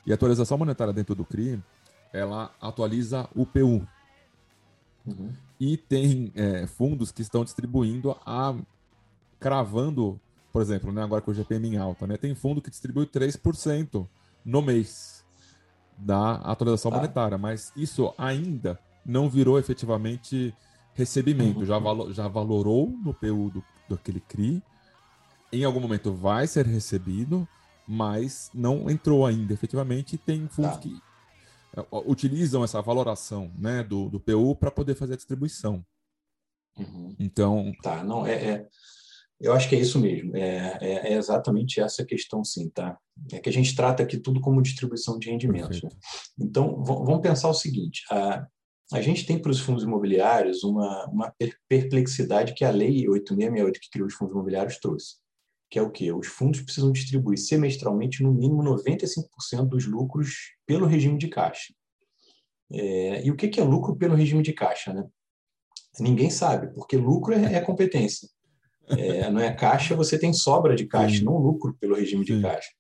[0.06, 1.62] E a atualização monetária dentro do CRI,
[2.12, 3.86] ela atualiza o PU.
[5.06, 5.32] Uhum.
[5.58, 8.54] E tem é, fundos que estão distribuindo a
[9.38, 10.20] cravando,
[10.52, 14.06] por exemplo, né, agora com o GPM em alta, né, tem fundo que distribui 3%
[14.44, 15.24] no mês
[15.98, 16.96] da atualização ah.
[16.96, 20.54] monetária, mas isso ainda não virou efetivamente
[20.94, 21.66] recebimento, uhum.
[21.66, 23.50] já, valo, já valorou no PU
[23.88, 24.62] do, aquele CRI,
[25.52, 27.46] em algum momento vai ser recebido,
[27.86, 30.78] mas não entrou ainda efetivamente, tem fundos tá.
[30.78, 31.00] que
[31.76, 35.84] é, utilizam essa valoração né, do, do PU para poder fazer a distribuição.
[36.78, 37.14] Uhum.
[37.18, 37.72] Então.
[37.82, 38.68] Tá, não, é, é,
[39.40, 40.36] eu acho que é isso mesmo.
[40.36, 42.96] É, é, é, exatamente essa questão, sim, tá?
[43.32, 45.82] É que a gente trata aqui tudo como distribuição de rendimentos.
[45.82, 45.90] Né?
[46.38, 48.46] Então, vamos pensar o seguinte: a,
[48.92, 51.34] a gente tem para os fundos imobiliários uma, uma
[51.68, 55.16] perplexidade que a Lei 8668, que criou os fundos imobiliários, trouxe.
[55.70, 56.12] Que é o quê?
[56.12, 61.72] Os fundos precisam distribuir semestralmente no mínimo 95% dos lucros pelo regime de caixa.
[62.70, 64.92] É, e o que é lucro pelo regime de caixa?
[64.92, 65.04] Né?
[65.98, 68.28] Ninguém sabe, porque lucro é, é competência.
[68.88, 71.24] É, não é caixa, você tem sobra de caixa, Sim.
[71.24, 72.36] não lucro pelo regime Sim.
[72.36, 72.70] de caixa.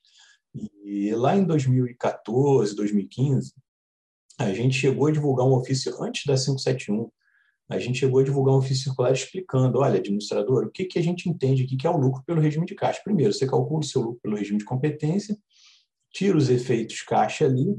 [0.84, 3.54] E lá em 2014, 2015,
[4.44, 7.10] a gente chegou a divulgar um ofício antes da 571.
[7.68, 11.02] A gente chegou a divulgar um ofício circular explicando, olha, administrador, o que, que a
[11.02, 13.00] gente entende aqui que é o lucro pelo regime de caixa.
[13.02, 15.36] Primeiro, você calcula o seu lucro pelo regime de competência,
[16.12, 17.74] tira os efeitos caixa ali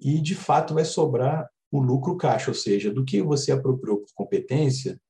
[0.00, 4.08] e, de fato, vai sobrar o lucro caixa, ou seja, do que você apropriou por
[4.14, 5.00] competência,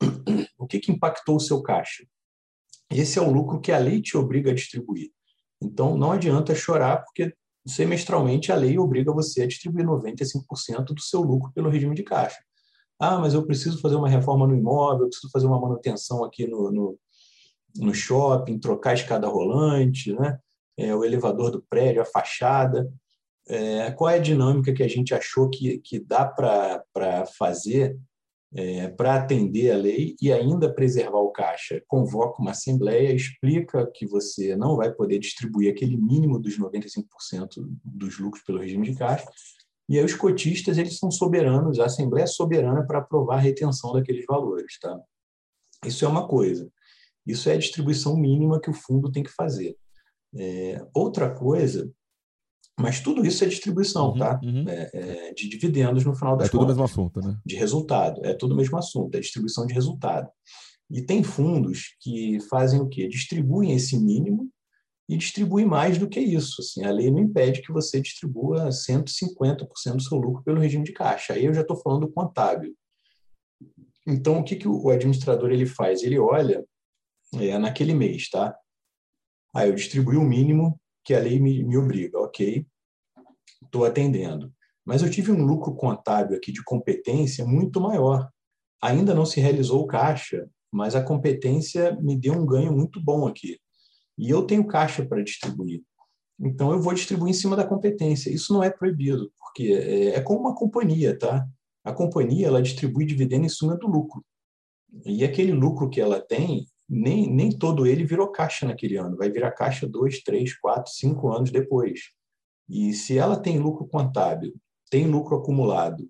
[0.58, 2.04] o que, que impactou o seu caixa.
[2.90, 5.10] Esse é o lucro que a lei te obriga a distribuir.
[5.62, 7.32] Então, não adianta chorar, porque
[7.66, 12.38] semestralmente a lei obriga você a distribuir 95% do seu lucro pelo regime de caixa.
[12.98, 16.46] Ah, mas eu preciso fazer uma reforma no imóvel, eu preciso fazer uma manutenção aqui
[16.46, 16.98] no, no,
[17.76, 20.38] no shopping, trocar a escada rolante, né?
[20.76, 22.90] É, o elevador do prédio, a fachada.
[23.48, 27.98] É, qual é a dinâmica que a gente achou que, que dá para fazer
[28.54, 31.82] é, para atender a lei e ainda preservar o caixa.
[31.86, 37.04] Convoca uma assembleia, explica que você não vai poder distribuir aquele mínimo dos 95%
[37.84, 39.26] dos lucros pelo regime de caixa,
[39.88, 43.92] e aí os cotistas eles são soberanos, a assembleia é soberana para aprovar a retenção
[43.92, 44.78] daqueles valores.
[44.78, 44.98] Tá?
[45.84, 46.70] Isso é uma coisa.
[47.26, 49.76] Isso é a distribuição mínima que o fundo tem que fazer.
[50.34, 51.92] É, outra coisa
[52.78, 54.40] mas tudo isso é distribuição, uhum, tá?
[54.42, 54.64] Uhum.
[54.68, 56.48] É, é, de dividendos no final das contas.
[56.48, 57.38] É tudo o mesmo assunto, né?
[57.44, 58.24] De resultado.
[58.24, 60.28] É tudo o mesmo assunto, é distribuição de resultado.
[60.90, 63.08] E tem fundos que fazem o quê?
[63.08, 64.50] Distribuem esse mínimo
[65.08, 66.60] e distribuem mais do que isso.
[66.60, 70.92] Assim, a lei não impede que você distribua 150% do seu lucro pelo regime de
[70.92, 71.34] caixa.
[71.34, 72.74] Aí eu já estou falando contábil.
[74.06, 76.02] Então, o que, que o administrador ele faz?
[76.02, 76.64] Ele olha
[77.34, 78.56] é, naquele mês, tá?
[79.54, 82.66] Aí eu distribuí o mínimo que a lei me, me obriga, ok,
[83.64, 84.52] estou atendendo.
[84.84, 88.28] Mas eu tive um lucro contábil aqui de competência muito maior.
[88.80, 93.26] Ainda não se realizou o caixa, mas a competência me deu um ganho muito bom
[93.26, 93.58] aqui.
[94.18, 95.82] E eu tenho caixa para distribuir.
[96.40, 98.30] Então eu vou distribuir em cima da competência.
[98.30, 101.46] Isso não é proibido, porque é, é como uma companhia, tá?
[101.84, 104.24] A companhia ela distribui dividendo em cima do lucro.
[105.04, 109.30] E aquele lucro que ela tem, nem, nem todo ele virou caixa naquele ano, vai
[109.30, 112.10] virar caixa dois, três, quatro, cinco anos depois.
[112.68, 114.54] E se ela tem lucro contábil,
[114.90, 116.06] tem lucro acumulado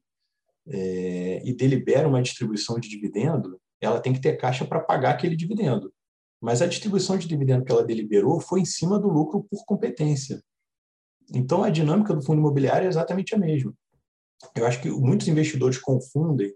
[0.66, 5.36] é, e delibera uma distribuição de dividendo, ela tem que ter caixa para pagar aquele
[5.36, 5.92] dividendo.
[6.40, 10.42] Mas a distribuição de dividendo que ela deliberou foi em cima do lucro por competência.
[11.32, 13.72] Então a dinâmica do fundo imobiliário é exatamente a mesma.
[14.56, 16.52] Eu acho que muitos investidores confundem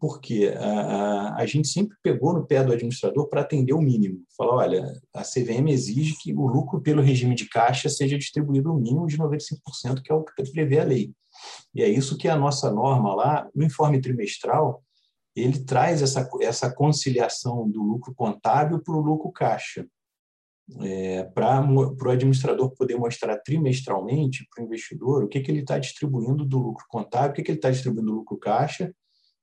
[0.00, 4.24] porque a, a, gente sempre pegou no pé do administrador para atender o mínimo.
[4.34, 8.80] Falou, olha, a CVM exige que o lucro pelo regime de caixa seja distribuído o
[8.80, 11.12] mínimo de 95%, que é o que prevê a lei.
[11.74, 14.82] E é isso que a nossa norma lá, no informe trimestral,
[15.36, 19.86] ele traz essa, essa conciliação do lucro contábil para o lucro caixa.
[20.82, 25.76] É, para o administrador poder mostrar trimestralmente para o investidor o que, que ele está
[25.78, 28.94] distribuindo do lucro contábil, o que, que ele está distribuindo do lucro caixa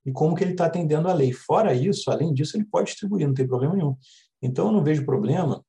[0.08, 1.34] e como que ele está atendendo a lei.
[1.34, 3.94] Fora isso, além disso, ele pode distribuir, não tem problema nenhum.
[4.42, 5.62] Então, eu não vejo problema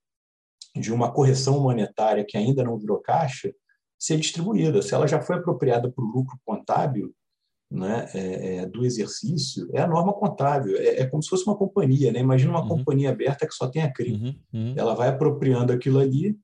[0.76, 3.52] de uma correção monetária que ainda não virou caixa
[3.98, 4.80] ser distribuída.
[4.80, 7.12] Se ela já foi apropriada para o lucro contábil
[7.68, 10.76] né, é, é, do exercício, é a norma contábil.
[10.76, 12.12] É, é, como se fosse uma companhia.
[12.12, 12.20] Né?
[12.20, 12.68] Imagina uma uhum.
[12.68, 14.12] companhia aberta que só tem a CRI.
[14.12, 14.34] Uhum.
[14.54, 14.74] Uhum.
[14.76, 16.38] Ela vai apropriando aquilo ali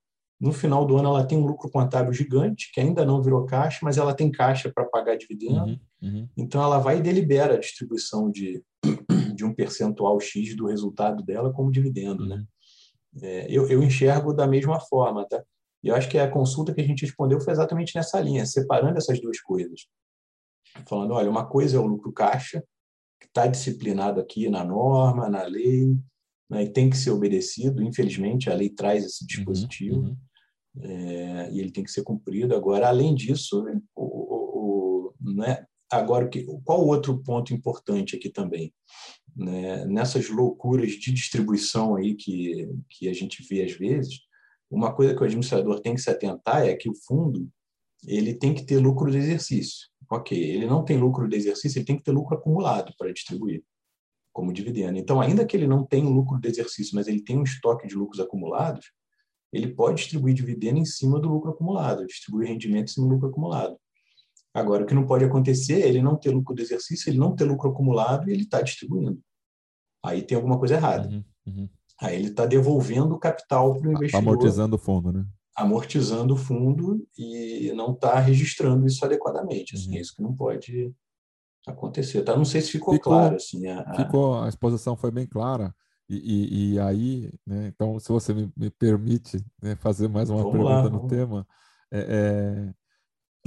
[0.45, 3.79] no final do ano, ela tem um lucro contábil gigante, que ainda não virou caixa,
[3.83, 5.65] mas ela tem caixa para pagar dividendo.
[5.65, 6.29] Uhum, uhum.
[6.37, 8.63] Então, ela vai e delibera a distribuição de,
[9.35, 12.27] de um percentual X do resultado dela como dividendo.
[12.27, 12.37] Né?
[12.37, 13.21] Uhum.
[13.23, 15.27] É, eu, eu enxergo da mesma forma.
[15.27, 15.43] Tá?
[15.83, 18.99] E eu acho que a consulta que a gente respondeu foi exatamente nessa linha, separando
[18.99, 19.87] essas duas coisas.
[20.87, 22.63] Falando, olha, uma coisa é o lucro caixa,
[23.19, 25.97] que está disciplinado aqui na norma, na lei,
[26.51, 27.83] né, e tem que ser obedecido.
[27.83, 30.01] Infelizmente, a lei traz esse uhum, dispositivo.
[30.01, 30.17] Uhum,
[30.81, 32.55] é, e ele tem que ser cumprido.
[32.55, 33.65] Agora, além disso,
[33.95, 36.29] o, o, o né, agora
[36.65, 38.73] qual outro ponto importante aqui também?
[39.37, 44.21] Né, nessas loucuras de distribuição aí que, que a gente vê às vezes,
[44.71, 47.49] uma coisa que o administrador tem que se atentar é que o fundo
[48.07, 49.89] ele tem que ter lucro de exercício.
[50.11, 53.65] Ok, ele não tem lucro de exercício, ele tem que ter lucro acumulado para distribuir
[54.33, 54.99] como dividendo.
[54.99, 57.95] Então, ainda que ele não tenha lucro de exercício, mas ele tem um estoque de
[57.95, 58.93] lucros acumulados,
[59.55, 63.29] ele pode distribuir dividendo em cima do lucro acumulado, distribuir rendimento em cima do lucro
[63.29, 63.77] acumulado.
[64.53, 67.35] Agora, o que não pode acontecer é ele não ter lucro do exercício, ele não
[67.35, 69.21] ter lucro acumulado e ele está distribuindo.
[70.05, 71.09] Aí tem alguma coisa errada.
[71.09, 71.69] Uhum, uhum.
[72.01, 74.21] Aí ele está devolvendo o capital para o investidor.
[74.21, 75.25] Amortizando o fundo, né?
[75.57, 79.75] Amortizando o fundo e não está registrando isso adequadamente.
[79.77, 79.97] Assim, uhum.
[79.97, 80.93] É isso que não pode
[81.67, 82.23] acontecer.
[82.23, 82.37] Tá?
[82.37, 83.37] Não sei se ficou, ficou claro.
[83.37, 85.75] Assim, a, Ficou, a exposição foi bem clara.
[86.09, 90.43] E, e, e, aí, né, então, se você me, me permite né, fazer mais uma
[90.43, 91.47] vamos pergunta lá, no tema,
[91.91, 92.75] é,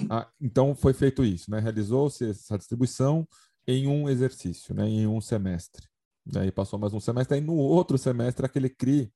[0.09, 3.27] é, então foi feito isso, né, realizou-se essa distribuição
[3.67, 5.87] em um exercício, né, em um semestre.
[6.25, 9.11] Daí passou mais um semestre, aí no outro semestre aquele CRI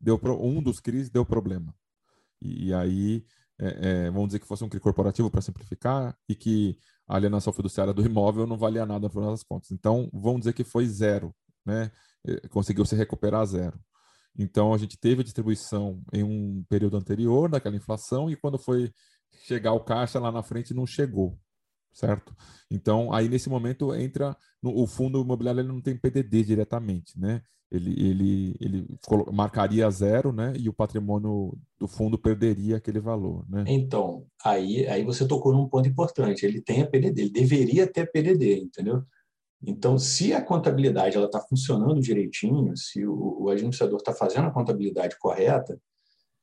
[0.00, 1.74] deu um dos CRIs deu problema.
[2.40, 3.24] E, e aí,
[3.58, 7.52] é, é vamos dizer que fosse um CRI corporativo para simplificar e que a alienação
[7.52, 9.70] fiduciária do imóvel não valia nada no final das contas.
[9.70, 11.34] Então, vamos dizer que foi zero,
[11.66, 11.90] né?
[12.26, 13.78] Eh, conseguiu se recuperar a zero.
[14.38, 18.92] Então, a gente teve a distribuição em um período anterior daquela inflação e quando foi
[19.44, 21.38] chegar o caixa lá na frente não chegou,
[21.92, 22.34] certo?
[22.70, 27.42] Então, aí nesse momento entra no, o fundo imobiliário ele não tem PDD diretamente, né?
[27.70, 28.86] Ele, ele, ele
[29.32, 30.52] marcaria zero, né?
[30.56, 33.64] E o patrimônio do fundo perderia aquele valor, né?
[33.66, 36.46] Então, aí, aí você tocou num ponto importante.
[36.46, 39.02] Ele tem a PDD, ele deveria ter PDD, entendeu?
[39.62, 45.18] Então, se a contabilidade está funcionando direitinho, se o, o administrador está fazendo a contabilidade
[45.18, 45.78] correta,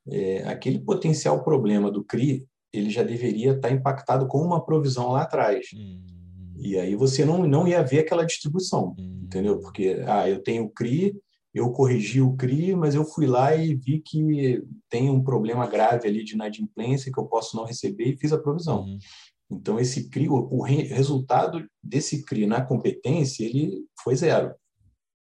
[0.09, 5.11] é, aquele potencial problema do CRI ele já deveria estar tá impactado com uma provisão
[5.11, 5.67] lá atrás.
[5.75, 6.01] Hum.
[6.57, 9.21] E aí você não, não ia ver aquela distribuição, hum.
[9.23, 9.59] entendeu?
[9.59, 11.15] Porque ah, eu tenho o CRI,
[11.53, 16.07] eu corrigi o CRI, mas eu fui lá e vi que tem um problema grave
[16.07, 18.85] ali de inadimplência que eu posso não receber e fiz a provisão.
[18.85, 18.97] Hum.
[19.55, 24.53] Então, esse CRI, o resultado desse CRI na competência, ele foi zero.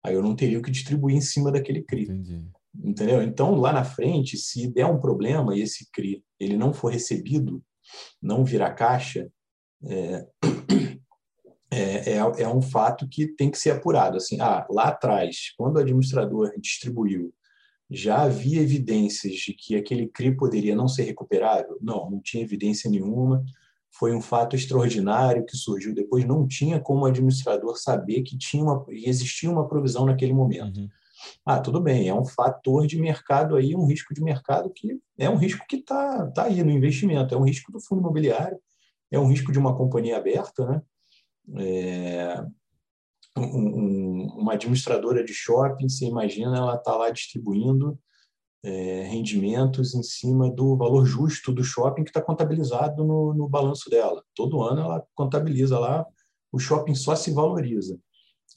[0.04, 2.04] Aí eu não teria o que distribuir em cima daquele CRI.
[2.04, 2.50] Entendi.
[2.74, 3.22] Entendeu?
[3.22, 7.62] Então, lá na frente, se der um problema e esse CRI ele não for recebido,
[8.22, 9.30] não virar caixa,
[9.84, 10.26] é,
[11.70, 14.16] é, é, é, um fato que tem que ser apurado.
[14.16, 17.34] Assim, ah, lá atrás, quando o administrador distribuiu,
[17.90, 21.76] já havia evidências de que aquele CRI poderia não ser recuperável?
[21.80, 23.44] Não, não tinha evidência nenhuma
[23.92, 28.62] foi um fato extraordinário que surgiu depois, não tinha como o administrador saber que tinha
[28.62, 30.80] uma, existia uma provisão naquele momento.
[30.80, 30.88] Uhum.
[31.44, 35.28] Ah, tudo bem, é um fator de mercado aí, um risco de mercado que é
[35.28, 38.58] um risco que está tá aí no investimento, é um risco do fundo imobiliário,
[39.10, 40.82] é um risco de uma companhia aberta, né?
[41.58, 42.44] É,
[43.36, 47.98] um, um, uma administradora de shopping, você imagina, ela está lá distribuindo
[48.62, 53.88] é, rendimentos em cima do valor justo do shopping que está contabilizado no, no balanço
[53.88, 54.22] dela.
[54.34, 56.06] Todo ano ela contabiliza lá,
[56.52, 57.98] o shopping só se valoriza.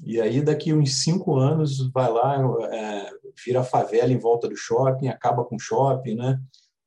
[0.03, 2.37] E aí, daqui uns cinco anos, vai lá,
[2.71, 3.09] é,
[3.45, 6.41] vira favela em volta do shopping, acaba com o shopping, né?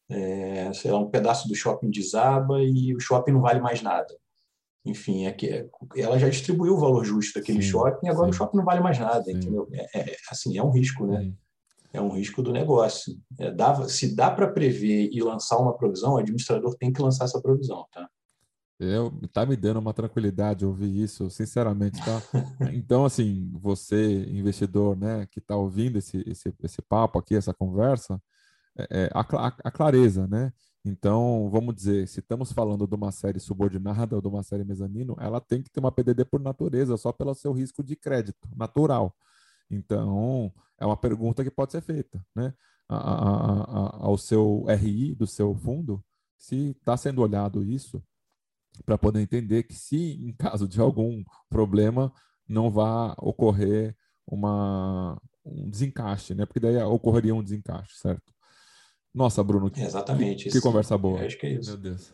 [0.08, 4.14] É, sei lá, um pedaço do shopping desaba e o shopping não vale mais nada.
[4.84, 8.30] enfim, é que ela já distribuiu o valor justo daquele sim, shopping, agora sim.
[8.30, 9.32] o shopping não vale mais nada, sim.
[9.32, 9.68] entendeu?
[9.72, 11.32] É, é, assim, é um risco, né?
[11.92, 13.16] É um risco do negócio.
[13.38, 17.24] É, dá, se dá para prever e lançar uma provisão, o administrador tem que lançar
[17.24, 18.08] essa provisão, tá?
[18.78, 22.20] Eu, tá me dando uma tranquilidade ouvir isso, sinceramente, tá?
[22.74, 28.20] Então, assim, você, investidor, né, que está ouvindo esse, esse, esse papo aqui, essa conversa,
[28.76, 30.52] é, é a, a, a, clareza, né?
[30.84, 35.16] Então, vamos dizer, se estamos falando de uma série subordinada ou de uma série mezanino,
[35.18, 39.16] ela tem que ter uma PDD por natureza, só pelo seu risco de crédito natural.
[39.70, 42.54] Então, é uma pergunta que pode ser feita, né?
[42.88, 46.04] A, ao seu RI do seu fundo,
[46.38, 48.02] se está sendo olhado isso,
[48.84, 52.12] para poder entender que se em caso de algum problema
[52.48, 53.96] não vá ocorrer
[54.26, 56.46] uma, um desencaixe, né?
[56.46, 58.32] Porque daí ocorreria um desencaixe, certo?
[59.14, 59.72] Nossa, Bruno.
[59.74, 60.44] Exatamente.
[60.44, 61.24] Que, que conversa boa.
[61.24, 61.70] acho que é isso.
[61.70, 62.12] Meu Deus.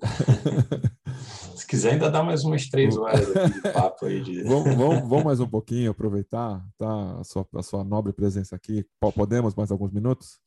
[1.56, 4.22] Se quiser, ainda dá mais umas três horas de papo aí.
[4.22, 4.42] De...
[4.42, 8.86] vamos, vamos, vamos, mais um pouquinho, aproveitar tá, a, sua, a sua nobre presença aqui.
[9.14, 10.40] Podemos mais alguns minutos?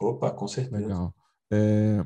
[0.00, 0.82] Opa, com certeza.
[0.82, 1.14] Legal.
[1.50, 2.04] É,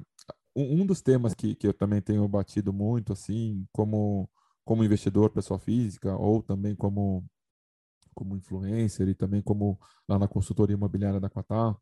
[0.54, 4.28] um dos temas que, que eu também tenho batido muito, assim, como,
[4.64, 7.24] como investidor, pessoa física, ou também como,
[8.14, 11.76] como influencer e também como lá na consultoria imobiliária da Quatá,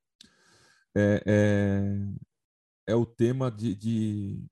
[0.95, 4.45] é, é, é o tema de, de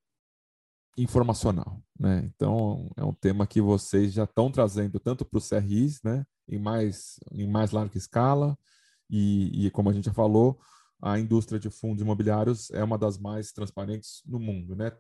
[0.97, 2.23] informacional, né?
[2.35, 6.59] Então é um tema que vocês já estão trazendo tanto para os CRIs, né, em
[6.59, 8.57] mais em mais larga escala
[9.13, 10.59] e, e, como a gente já falou,
[11.01, 14.91] a indústria de fundos imobiliários é uma das mais transparentes no mundo, né?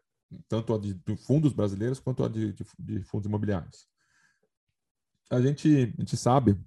[0.48, 3.86] Tanto a de, de fundos brasileiros quanto a de, de, de, fundos imobiliários.
[5.30, 6.60] A gente, a gente sabe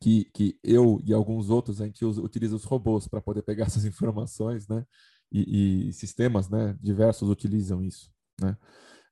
[0.00, 3.66] que, que eu e alguns outros, a gente usa, utiliza os robôs para poder pegar
[3.66, 4.86] essas informações, né?
[5.30, 8.10] E, e, sistemas né, diversos utilizam isso.
[8.40, 8.56] Né?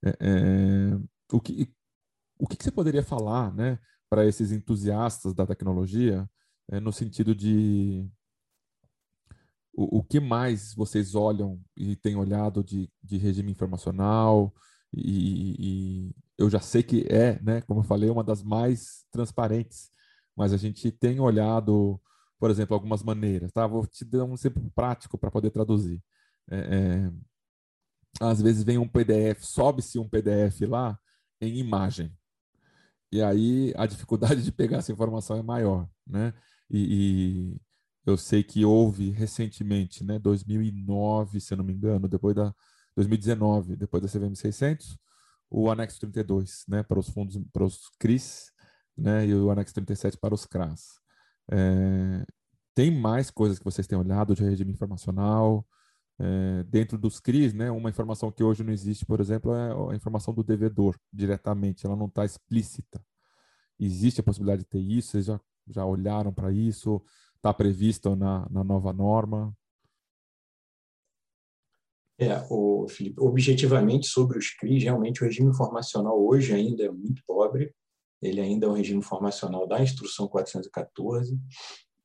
[0.05, 0.99] É, é,
[1.33, 1.73] o que,
[2.39, 6.29] o que você poderia falar né, para esses entusiastas da tecnologia
[6.71, 8.09] é, no sentido de
[9.73, 14.55] o, o que mais vocês olham e têm olhado de, de regime informacional
[14.93, 19.95] e, e, eu já sei que é, né, como eu falei, uma das mais transparentes
[20.37, 22.01] mas a gente tem olhado,
[22.39, 23.67] por exemplo, algumas maneiras, tá?
[23.67, 26.03] Vou te dar um exemplo prático para poder traduzir.
[26.51, 27.13] É, é,
[28.21, 30.99] às vezes vem um PDF, sobe-se um PDF lá
[31.41, 32.13] em imagem.
[33.13, 36.35] E aí a dificuldade de pegar essa informação é maior, né?
[36.71, 37.61] E, e
[38.07, 42.55] eu sei que houve recentemente, né, 2009, se eu não me engano, depois da
[42.97, 44.99] 2019, depois da CVM 600,
[45.51, 48.53] o anexo 32, né, para os fundos, para os CRIs,
[48.97, 51.01] né, e o anexo 37 para os CRAS.
[51.51, 52.25] É,
[52.75, 55.67] tem mais coisas que vocês têm olhado de regime informacional?
[56.19, 59.97] É, dentro dos CRIs, né, uma informação que hoje não existe, por exemplo, é a
[59.97, 63.05] informação do devedor diretamente, ela não está explícita.
[63.79, 65.11] Existe a possibilidade de ter isso?
[65.11, 67.03] Vocês já, já olharam para isso?
[67.37, 69.53] Está previsto na, na nova norma?
[72.17, 77.21] É, o Felipe, objetivamente sobre os CRIs, realmente o regime informacional hoje ainda é muito
[77.27, 77.75] pobre
[78.25, 81.39] ele ainda é um regime informacional da Instrução 414,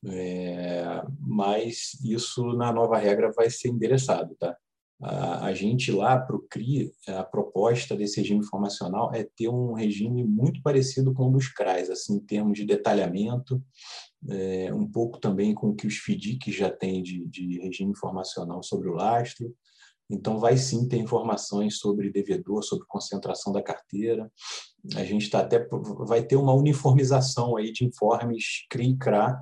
[0.06, 4.34] é, mas isso na nova regra vai ser endereçado.
[4.36, 4.56] Tá?
[5.02, 9.72] A, a gente lá para o CRI, a proposta desse regime informacional é ter um
[9.72, 13.62] regime muito parecido com o dos CRAs, assim, em termos de detalhamento,
[14.28, 18.62] é, um pouco também com o que os FDIC já têm de, de regime informacional
[18.62, 19.54] sobre o lastro,
[20.10, 24.30] então, vai sim ter informações sobre devedor, sobre concentração da carteira.
[24.96, 25.64] A gente está até
[26.04, 29.40] vai ter uma uniformização aí de informes CRI e CRA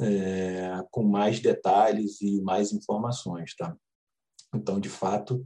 [0.00, 3.76] é, com mais detalhes e mais informações, tá?
[4.54, 5.44] Então, de fato,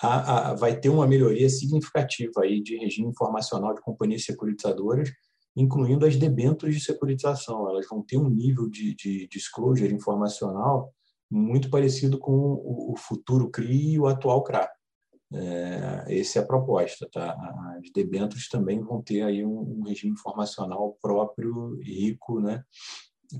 [0.00, 5.10] a, a, vai ter uma melhoria significativa aí de regime informacional de companhias securitizadoras,
[5.56, 7.68] incluindo as debêntures de securitização.
[7.68, 10.92] Elas vão ter um nível de, de disclosure informacional
[11.30, 14.68] muito parecido com o futuro CRI e o atual CRA.
[15.34, 17.08] É, essa é a proposta.
[17.10, 17.34] Tá?
[17.78, 22.62] As debêntures também vão ter aí um, um regime informacional próprio rico né,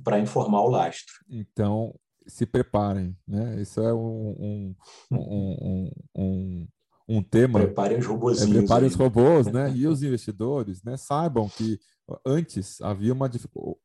[0.02, 1.12] para informar o lastro.
[1.28, 1.94] Então,
[2.26, 3.16] se preparem.
[3.26, 3.60] Né?
[3.60, 4.74] Isso é um,
[5.10, 6.68] um, um, um,
[7.08, 7.60] um tema.
[7.60, 8.42] Preparem os robôs.
[8.42, 9.72] É, preparem os robôs, né?
[9.74, 10.96] E os investidores, né?
[10.96, 11.78] Saibam que
[12.26, 13.30] antes havia uma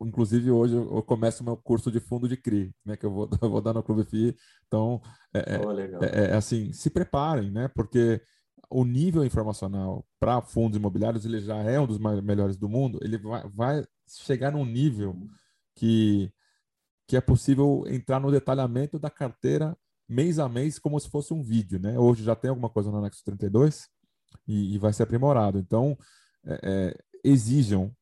[0.01, 3.49] inclusive hoje eu começo meu curso de fundo de CRI, né, que eu vou, eu
[3.49, 4.35] vou dar no Clube FI.
[4.67, 5.01] Então,
[5.34, 7.67] é, oh, é, é, assim, se preparem, né?
[7.69, 8.21] Porque
[8.69, 12.99] o nível informacional para fundos imobiliários ele já é um dos melhores do mundo.
[13.01, 15.15] Ele vai, vai chegar num nível
[15.77, 16.31] que
[17.07, 19.77] que é possível entrar no detalhamento da carteira
[20.09, 21.97] mês a mês como se fosse um vídeo, né?
[21.97, 23.87] Hoje já tem alguma coisa no anexo 32,
[24.47, 25.57] e, e vai ser aprimorado.
[25.57, 25.97] Então,
[26.45, 27.93] é, é, exijam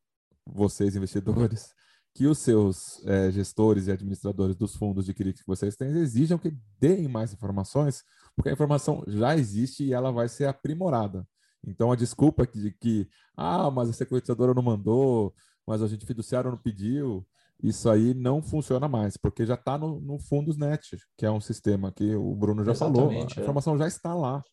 [0.46, 1.74] vocês, investidores,
[2.14, 6.38] que os seus é, gestores e administradores dos fundos de CRI que vocês têm exijam
[6.38, 8.04] que deem mais informações,
[8.36, 11.28] porque a informação já existe e ela vai ser aprimorada.
[11.68, 15.34] Então, a desculpa de que, ah, mas a securitizadora não mandou,
[15.68, 17.28] mas a gente fiduciário não pediu,
[17.64, 21.42] isso aí não funciona mais, porque já está no, no Fundos Net, que é um
[21.42, 23.12] sistema que o Bruno já Exatamente, falou.
[23.12, 23.42] A é.
[23.42, 24.44] informação já está lá.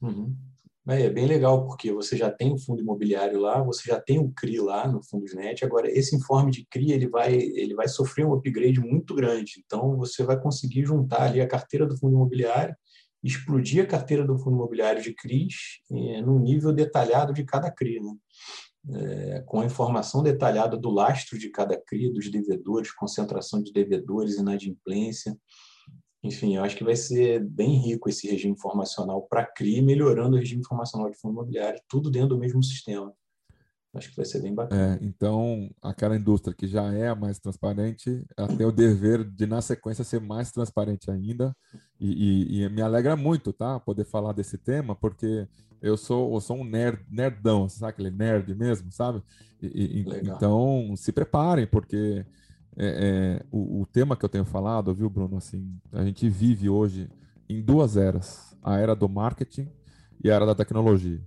[0.00, 0.34] Uhum.
[0.90, 4.32] É bem legal, porque você já tem o fundo imobiliário lá, você já tem o
[4.32, 5.62] CRI lá no Fundosnet.
[5.62, 9.62] Agora, esse informe de CRI ele vai, ele vai sofrer um upgrade muito grande.
[9.62, 12.74] Então, você vai conseguir juntar ali a carteira do fundo imobiliário,
[13.22, 18.00] explodir a carteira do fundo imobiliário de CRIs é, no nível detalhado de cada CRI.
[18.00, 18.12] Né?
[18.90, 24.36] É, com a informação detalhada do lastro de cada CRI, dos devedores, concentração de devedores,
[24.36, 25.36] inadimplência,
[26.22, 30.38] enfim, eu acho que vai ser bem rico esse regime informacional para CRI, melhorando o
[30.38, 33.12] regime informacional de fundo imobiliário, tudo dentro do mesmo sistema.
[33.94, 34.98] Acho que vai ser bem bacana.
[35.00, 39.46] É, então, aquela indústria que já é a mais transparente, ela tem o dever de,
[39.46, 41.56] na sequência, ser mais transparente ainda.
[41.98, 43.80] E, e, e me alegra muito, tá?
[43.80, 45.48] Poder falar desse tema, porque
[45.80, 49.22] eu sou, eu sou um nerd, nerdão, sabe aquele nerd mesmo, sabe?
[49.62, 52.24] E, então, se preparem, porque
[52.76, 52.86] é,
[53.40, 55.36] é, o, o, tema que eu tenho falado, viu, Bruno?
[55.36, 57.10] Assim, a gente vive hoje
[57.48, 59.68] em duas eras: a era do marketing
[60.22, 61.20] e a era da tecnologia.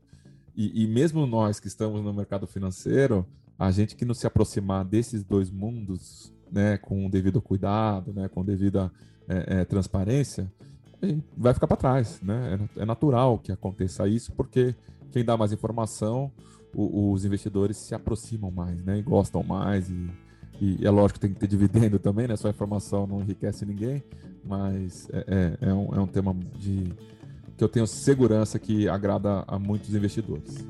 [0.56, 3.26] E, e mesmo nós que estamos no mercado financeiro,
[3.60, 8.28] a gente que não se aproximar desses dois mundos, né, com o devido cuidado, né,
[8.28, 8.91] com devida
[9.28, 10.52] é, é, transparência,
[11.36, 12.60] vai ficar para trás, né?
[12.78, 14.76] É, é natural que aconteça isso, porque
[15.11, 16.32] quem dá mais informação,
[16.73, 18.98] o, os investidores se aproximam mais, né?
[18.99, 20.10] E gostam mais e
[20.61, 22.38] e é lógico que tem que ter dividendo também, né?
[22.38, 24.03] Só informação não enriquece ninguém,
[24.45, 26.94] mas é, é, é, um, é um tema de,
[27.57, 30.64] que eu tenho segurança que agrada a muitos investidores.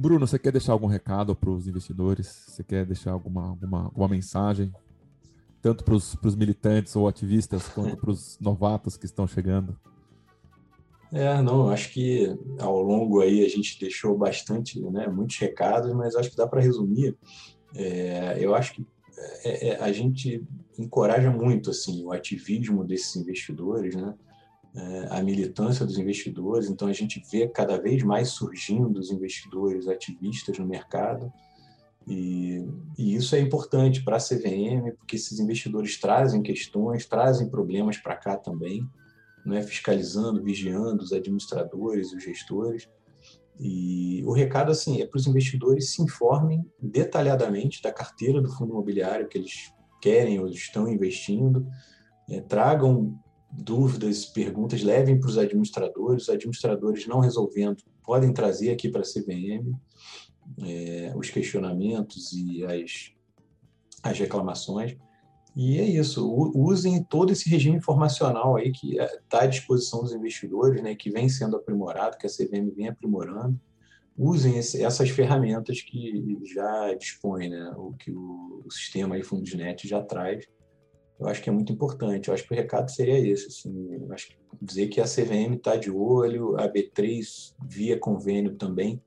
[0.00, 2.26] Bruno, você quer deixar algum recado para os investidores?
[2.48, 4.72] Você quer deixar alguma, alguma, alguma mensagem
[5.60, 9.78] tanto para os militantes ou ativistas quanto para os novatos que estão chegando?
[11.12, 16.14] É, não, acho que ao longo aí a gente deixou bastante, né, muitos recados, mas
[16.14, 17.14] acho que dá para resumir.
[17.74, 18.86] É, eu acho que
[19.44, 20.42] é, é, a gente
[20.78, 24.14] encoraja muito assim o ativismo desses investidores, né,
[25.10, 26.68] a militância dos investidores.
[26.68, 31.32] Então a gente vê cada vez mais surgindo os investidores ativistas no mercado.
[32.06, 32.64] E,
[32.98, 38.16] e, isso é importante para a CVM, porque esses investidores trazem questões, trazem problemas para
[38.16, 38.82] cá também,
[39.44, 39.62] né?
[39.62, 42.88] fiscalizando, vigiando os administradores, os gestores.
[43.58, 48.72] E o recado assim é para os investidores se informem detalhadamente da carteira do fundo
[48.72, 51.66] imobiliário que eles querem ou estão investindo,
[52.28, 53.20] é, tragam
[53.52, 56.24] dúvidas, perguntas, levem para os administradores.
[56.24, 59.74] Os administradores não resolvendo podem trazer aqui para a CVM
[60.62, 63.12] é, os questionamentos e as,
[64.02, 64.96] as reclamações.
[65.54, 70.80] E é isso, usem todo esse regime informacional aí que está à disposição dos investidores,
[70.80, 73.60] né, que vem sendo aprimorado, que a CVM vem aprimorando.
[74.16, 79.88] Usem esse, essas ferramentas que já dispõe, né, o que o, o sistema aí Fundosnet
[79.88, 80.46] já traz.
[81.20, 82.28] Eu acho que é muito importante.
[82.28, 85.54] Eu acho que o recado seria esse, assim, eu acho que dizer que a CVM
[85.56, 89.02] está de olho, a B3 via convênio também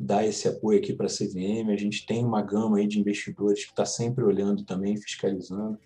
[0.00, 1.70] dar esse apoio aqui para a CVM.
[1.70, 5.78] A gente tem uma gama aí de investidores que está sempre olhando também, fiscalizando,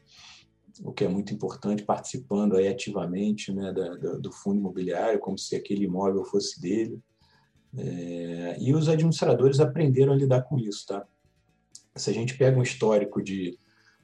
[0.82, 5.36] o que é muito importante, participando aí ativamente né, da, da, do fundo imobiliário, como
[5.36, 7.00] se aquele imóvel fosse dele.
[7.76, 11.04] É, e os administradores aprenderam a lidar com isso, tá?
[11.94, 13.58] Se a gente pega um histórico de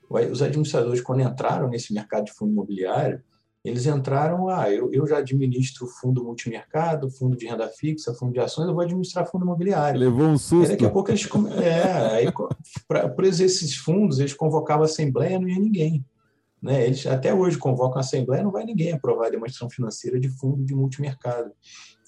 [0.09, 3.23] os administradores quando entraram nesse mercado de fundo imobiliário,
[3.65, 8.41] eles entraram, ah, eu, eu já administro fundo multimercado, fundo de renda fixa, fundo de
[8.41, 10.01] ações, eu vou administrar fundo imobiliário.
[10.01, 10.67] Levou um susto.
[10.67, 11.29] E daqui a pouco eles.
[11.63, 12.33] É, aí,
[13.15, 16.05] por esses fundos, eles convocavam a assembleia não ia ninguém.
[16.61, 16.87] Né?
[16.87, 20.65] Eles até hoje convocam a assembleia, não vai ninguém aprovar a demonstração financeira de fundo
[20.65, 21.53] de multimercado.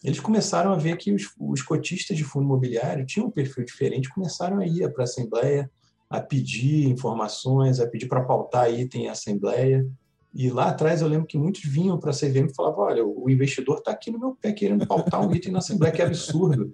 [0.03, 4.13] Eles começaram a ver que os, os cotistas de fundo imobiliário tinham um perfil diferente,
[4.13, 5.71] começaram a ir para a assembleia,
[6.09, 9.87] a pedir informações, a pedir para pautar item em assembleia.
[10.35, 13.31] E lá atrás eu lembro que muitos vinham para a CVM e falavam: olha, o
[13.31, 16.73] investidor está aqui no meu pé querendo pautar um item na Assembleia, que absurdo.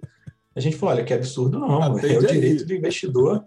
[0.55, 2.67] A gente falou: olha, que absurdo não, atende é o direito aí.
[2.67, 3.43] do investidor,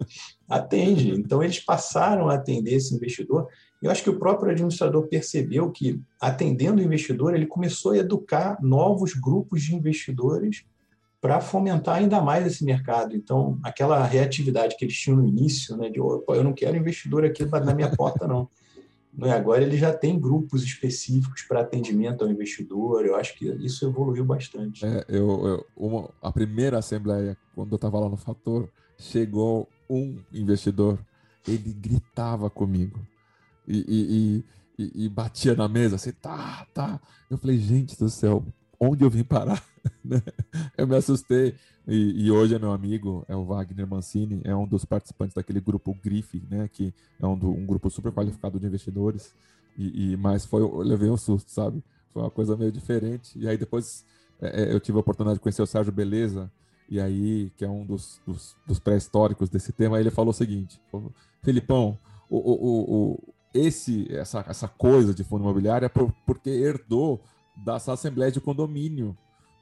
[0.49, 1.11] atende.
[1.11, 3.47] Então eles passaram a atender esse investidor.
[3.81, 8.57] Eu acho que o próprio administrador percebeu que, atendendo o investidor, ele começou a educar
[8.61, 10.65] novos grupos de investidores
[11.25, 13.15] para fomentar ainda mais esse mercado.
[13.15, 17.43] Então, aquela reatividade que eles tinham no início, né, de eu não quero investidor aqui
[17.45, 18.47] na minha porta, não.
[19.17, 23.05] Né, agora ele já tem grupos específicos para atendimento ao investidor.
[23.05, 24.85] Eu acho que isso evoluiu bastante.
[24.85, 30.19] É, eu, eu uma, a primeira assembleia, quando eu estava lá no Fator, chegou um
[30.33, 30.99] investidor,
[31.47, 32.99] ele gritava comigo
[33.65, 34.43] e,
[34.77, 36.99] e, e, e batia na mesa assim, tá, tá.
[37.31, 38.43] Eu falei, gente do céu,
[38.79, 39.63] onde eu vim parar?
[40.03, 40.21] Né?
[40.77, 41.55] eu me assustei.
[41.87, 45.59] E, e, hoje é meu amigo, é o Wagner Mancini, é um dos participantes daquele
[45.59, 46.67] grupo GRIF, né?
[46.67, 49.33] Que é um, do, um grupo super qualificado de investidores.
[49.77, 51.83] E, e, mas foi, eu levei um susto, sabe?
[52.11, 53.37] Foi uma coisa meio diferente.
[53.37, 54.03] E aí depois
[54.41, 56.51] é, é eu tive a oportunidade de conhecer o Sérgio Beleza,
[56.89, 60.79] e aí, que é um dos, dos, dos pré-históricos desse tema, ele falou o seguinte:
[61.41, 61.97] Felipão,
[62.29, 67.21] o, o, o, esse, essa, essa coisa de fundo imobiliário é por, porque herdou
[67.57, 69.17] das assembleias de condomínio.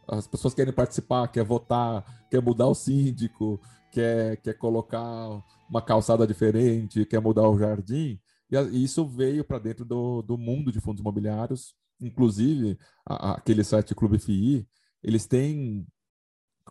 [0.07, 3.59] As pessoas querem participar, quer votar, quer mudar o síndico,
[3.91, 8.19] quer, quer colocar uma calçada diferente, quer mudar o jardim.
[8.51, 11.73] E isso veio para dentro do, do mundo de fundos imobiliários.
[12.01, 14.67] Inclusive, a, aquele site Clube FI,
[15.01, 15.87] eles têm,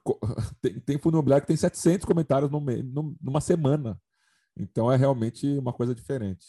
[0.60, 2.60] tem, tem fundo imobiliário que tem 700 comentários no,
[3.20, 4.00] numa semana.
[4.56, 6.44] Então é realmente uma coisa diferente.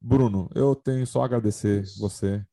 [0.00, 2.44] Bruno, eu tenho só a agradecer você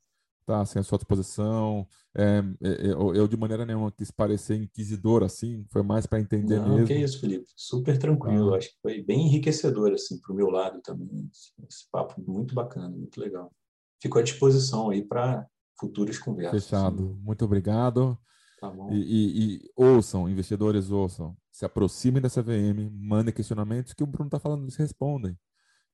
[0.43, 1.87] tá assim, à sua disposição.
[2.15, 6.59] É, é, eu, eu, de maneira nenhuma quis parecer inquisidor assim, foi mais para entender
[6.59, 6.87] Não, mesmo.
[6.87, 8.53] Que isso, Felipe, super tranquilo.
[8.53, 8.57] Ah.
[8.57, 11.29] Acho que foi bem enriquecedor assim para o meu lado também.
[11.67, 13.51] Esse papo muito bacana, muito legal.
[14.01, 15.47] Fico à disposição aí para
[15.79, 16.65] futuras conversas.
[16.65, 17.03] Fechado.
[17.03, 17.21] Assim.
[17.23, 18.17] Muito obrigado.
[18.59, 18.91] Tá bom.
[18.93, 24.27] E, e, e, ouçam, investidores ouçam, se aproximem dessa VM, mandem questionamentos que o Bruno
[24.27, 25.37] está falando, eles respondem.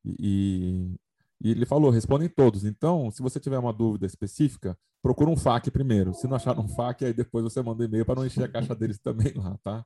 [0.05, 0.95] E,
[1.41, 2.65] e ele falou, respondem todos.
[2.65, 6.13] Então, se você tiver uma dúvida específica, procura um FAQ primeiro.
[6.13, 8.75] Se não achar um FAQ, aí depois você manda e-mail para não encher a caixa
[8.75, 9.85] deles também lá, tá?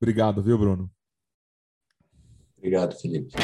[0.00, 0.90] Obrigado, viu, Bruno?
[2.56, 3.34] Obrigado, Felipe.